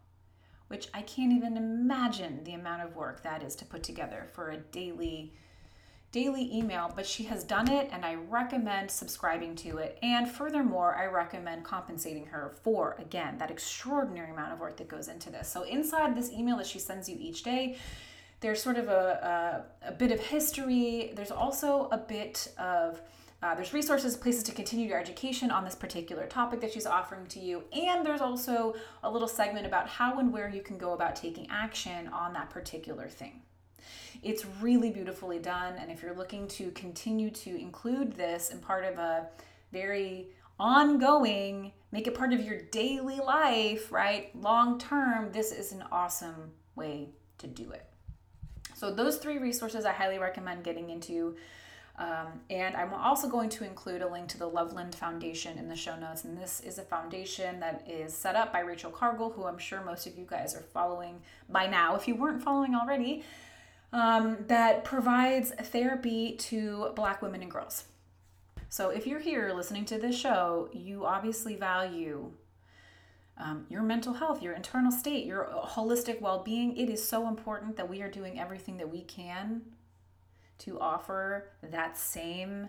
which 0.67 0.89
I 0.93 1.01
can't 1.01 1.33
even 1.33 1.57
imagine 1.57 2.45
the 2.45 2.53
amount 2.53 2.83
of 2.83 2.95
work 2.95 3.23
that 3.23 3.43
is 3.43 3.57
to 3.57 3.65
put 3.65 3.83
together 3.83 4.29
for 4.35 4.51
a 4.51 4.59
daily 4.59 5.33
daily 6.11 6.55
email, 6.57 6.91
but 6.95 7.07
she 7.07 7.25
has 7.25 7.45
done 7.45 7.71
it 7.71 7.91
and 7.93 8.05
I 8.05 8.15
recommend 8.15 8.91
subscribing 8.91 9.55
to 9.57 9.79
it. 9.79 9.99
And 10.03 10.29
furthermore, 10.29 10.95
I 10.97 11.07
recommend 11.07 11.65
compensating 11.65 12.27
her 12.27 12.55
for, 12.63 12.97
again, 12.99 13.37
that 13.39 13.51
extraordinary 13.51 14.31
amount 14.31 14.53
of 14.53 14.61
work 14.61 14.77
that 14.79 14.89
goes 14.89 15.09
into 15.09 15.31
this. 15.31 15.49
So, 15.49 15.65
inside 15.65 16.17
this 16.17 16.31
email 16.33 16.57
that 16.57 16.67
she 16.67 16.79
sends 16.79 17.09
you 17.09 17.17
each 17.21 17.43
day, 17.43 17.77
there's 18.41 18.63
sort 18.63 18.79
of 18.79 18.89
a, 18.89 19.67
a, 19.83 19.89
a 19.89 19.93
bit 19.93 20.13
of 20.13 20.21
history. 20.21 21.13
There's 21.15 21.31
also 21.31 21.89
a 21.91 21.99
bit 21.99 22.49
of 22.59 23.01
uh, 23.41 23.55
there's 23.55 23.73
resources, 23.73 24.17
places 24.17 24.43
to 24.43 24.53
continue 24.53 24.89
your 24.89 24.99
education 24.99 25.51
on 25.53 25.65
this 25.65 25.77
particular 25.77 26.27
topic 26.27 26.61
that 26.61 26.73
she's 26.73 26.87
offering 26.87 27.25
to 27.27 27.39
you. 27.39 27.63
And 27.73 28.05
there's 28.05 28.21
also 28.21 28.75
a 29.05 29.11
little 29.11 29.29
segment 29.29 29.65
about 29.65 29.89
how 29.89 30.19
and 30.19 30.33
where 30.33 30.49
you 30.49 30.61
can 30.61 30.77
go 30.77 30.93
about 30.93 31.15
taking 31.15 31.47
action 31.49 32.09
on 32.09 32.33
that 32.33 32.51
particular 32.51 33.09
thing. 33.09 33.43
It's 34.23 34.45
really 34.61 34.91
beautifully 34.91 35.39
done. 35.39 35.75
And 35.79 35.91
if 35.91 36.03
you're 36.03 36.15
looking 36.15 36.49
to 36.49 36.71
continue 36.73 37.31
to 37.31 37.51
include 37.51 38.13
this 38.13 38.51
in 38.51 38.59
part 38.59 38.85
of 38.85 38.99
a 38.99 39.29
very 39.73 40.29
ongoing, 40.59 41.73
make 41.93 42.07
it 42.07 42.15
part 42.15 42.33
of 42.33 42.43
your 42.43 42.61
daily 42.61 43.19
life, 43.19 43.93
right? 43.93 44.35
Long 44.35 44.79
term, 44.79 45.31
this 45.33 45.53
is 45.53 45.73
an 45.73 45.85
awesome 45.93 46.53
way 46.75 47.11
to 47.39 47.47
do 47.47 47.71
it. 47.71 47.85
So, 48.75 48.93
those 48.93 49.19
three 49.19 49.39
resources 49.39 49.85
I 49.85 49.93
highly 49.93 50.19
recommend 50.19 50.65
getting 50.65 50.91
into. 50.91 51.37
Um, 51.99 52.41
and 52.49 52.77
I'm 52.77 52.95
also 52.95 53.29
going 53.29 53.49
to 53.51 53.65
include 53.65 54.03
a 54.03 54.09
link 54.09 54.29
to 54.29 54.39
the 54.39 54.47
Loveland 54.47 54.95
Foundation 54.95 55.59
in 55.59 55.69
the 55.69 55.75
show 55.75 55.97
notes. 55.97 56.23
And 56.23 56.39
this 56.39 56.61
is 56.61 56.79
a 56.79 56.83
foundation 56.83 57.59
that 57.59 57.85
is 57.89 58.15
set 58.15 58.37
up 58.37 58.53
by 58.53 58.61
Rachel 58.61 58.93
Cargle, 58.93 59.31
who 59.33 59.47
I'm 59.47 59.59
sure 59.59 59.83
most 59.85 60.07
of 60.07 60.17
you 60.17 60.25
guys 60.25 60.55
are 60.55 60.63
following 60.63 61.21
by 61.49 61.67
now. 61.67 61.97
If 61.97 62.07
you 62.07 62.15
weren't 62.15 62.41
following 62.41 62.77
already, 62.77 63.25
um, 63.93 64.39
that 64.49 64.85
provides 64.85 65.51
therapy 65.51 66.33
to 66.37 66.93
Black 66.95 67.23
women 67.23 67.43
and 67.43 67.51
girls. 67.51 67.85
So 68.69 68.91
if 68.91 69.07
you're 69.07 69.21
here 69.21 69.53
listening 69.55 69.87
to 69.87 69.99
this 69.99 70.19
show, 70.19 70.69
you 70.73 71.07
obviously 71.07 71.57
value 71.57 72.33
um, 73.39 73.67
your 73.69 73.83
mental 73.83 74.15
health, 74.15 74.43
your 74.43 74.53
internal 74.53 74.91
state, 74.91 75.25
your 75.25 75.49
holistic 75.65 76.21
well 76.21 76.43
being. 76.43 76.77
It 76.77 76.91
is 76.91 77.07
so 77.07 77.29
important 77.29 77.77
that 77.77 77.89
we 77.89 78.03
are 78.03 78.11
doing 78.11 78.39
everything 78.39 78.77
that 78.79 78.91
we 78.91 79.03
can 79.03 79.63
to 80.59 80.79
offer 80.81 81.51
that 81.63 81.97
same 81.97 82.69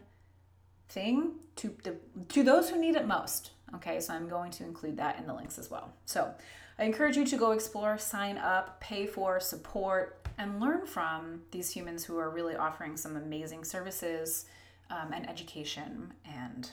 thing 0.88 1.34
to 1.56 1.76
the 1.84 1.96
to 2.30 2.44
those 2.44 2.70
who 2.70 2.80
need 2.80 2.96
it 2.96 3.08
most. 3.08 3.52
Okay, 3.76 4.00
so 4.00 4.14
I'm 4.14 4.28
going 4.28 4.52
to 4.52 4.64
include 4.64 4.98
that 4.98 5.20
in 5.20 5.28
the 5.28 5.34
links 5.34 5.60
as 5.60 5.70
well. 5.70 5.94
So 6.06 6.34
I 6.78 6.84
encourage 6.84 7.18
you 7.18 7.26
to 7.26 7.38
go 7.38 7.52
explore, 7.52 7.98
sign 7.98 8.38
up, 8.38 8.80
pay 8.80 9.06
for, 9.06 9.40
support, 9.40 10.19
and 10.40 10.62
learn 10.62 10.86
from 10.86 11.42
these 11.52 11.70
humans 11.70 12.06
who 12.06 12.18
are 12.18 12.30
really 12.30 12.56
offering 12.56 12.96
some 12.96 13.18
amazing 13.18 13.66
services 13.66 14.46
um, 14.90 15.12
and 15.14 15.30
education 15.30 16.14
and 16.26 16.72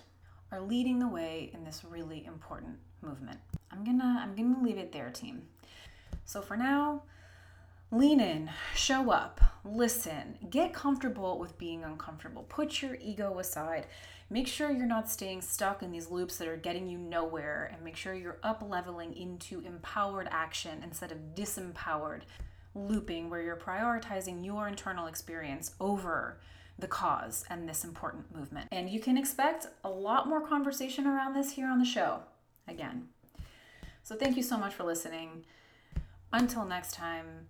are 0.53 0.61
leading 0.61 1.01
the 1.01 1.09
way 1.09 1.51
in 1.53 1.65
this 1.65 1.85
really 1.85 2.25
important 2.25 2.77
movement. 3.03 3.41
I'm 3.73 3.85
gonna 3.85 4.23
I'm 4.23 4.35
gonna 4.37 4.63
leave 4.63 4.79
it 4.79 4.93
there, 4.93 5.11
team. 5.11 5.43
So 6.25 6.41
for 6.41 6.57
now, 6.57 7.03
lean 7.91 8.21
in, 8.21 8.51
show 8.75 9.11
up, 9.11 9.41
listen, 9.65 10.39
get 10.49 10.73
comfortable 10.73 11.39
with 11.39 11.59
being 11.59 11.83
uncomfortable. 11.83 12.45
Put 12.49 12.81
your 12.81 12.97
ego 13.01 13.39
aside. 13.41 13.87
Make 14.31 14.47
sure 14.47 14.71
you're 14.71 14.87
not 14.87 15.11
staying 15.11 15.43
stuck 15.43 15.83
in 15.83 15.93
these 15.93 16.11
loops 16.11 16.37
that 16.39 16.49
are 16.49 16.57
getting 16.57 16.89
you 16.89 16.99
nowhere, 16.99 17.71
and 17.73 17.85
make 17.85 17.97
sure 17.97 18.15
you're 18.15 18.39
up 18.43 18.65
leveling 18.67 19.15
into 19.17 19.61
empowered 19.61 20.29
action 20.31 20.83
instead 20.83 21.13
of 21.13 21.19
disempowered 21.35 22.23
looping 22.77 23.31
where 23.31 23.43
you're 23.43 23.57
prioritizing 23.57 24.45
your 24.45 24.69
internal 24.69 25.07
experience 25.07 25.75
over 25.81 26.39
the 26.79 26.87
cause 26.87 27.45
and 27.49 27.69
this 27.69 27.85
important 27.85 28.35
movement. 28.37 28.69
And 28.71 28.91
you 28.91 29.01
can 29.01 29.17
expect 29.17 29.67
a 29.83 29.89
lot 29.89 30.29
more 30.29 30.47
conversation 30.47 31.07
around 31.07 31.35
this 31.35 31.53
here 31.53 31.69
on 31.69 31.79
the 31.79 31.85
show 31.85 32.21
again. 32.69 33.09
So, 34.03 34.15
thank 34.15 34.37
you 34.37 34.43
so 34.43 34.57
much 34.57 34.75
for 34.75 34.85
listening. 34.85 35.45
Until 36.33 36.65
next 36.65 36.95
time, 36.95 37.49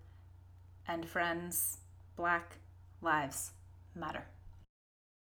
and 0.87 1.07
friends, 1.07 1.79
Black 2.15 2.57
Lives 3.01 3.51
Matter. 3.93 4.25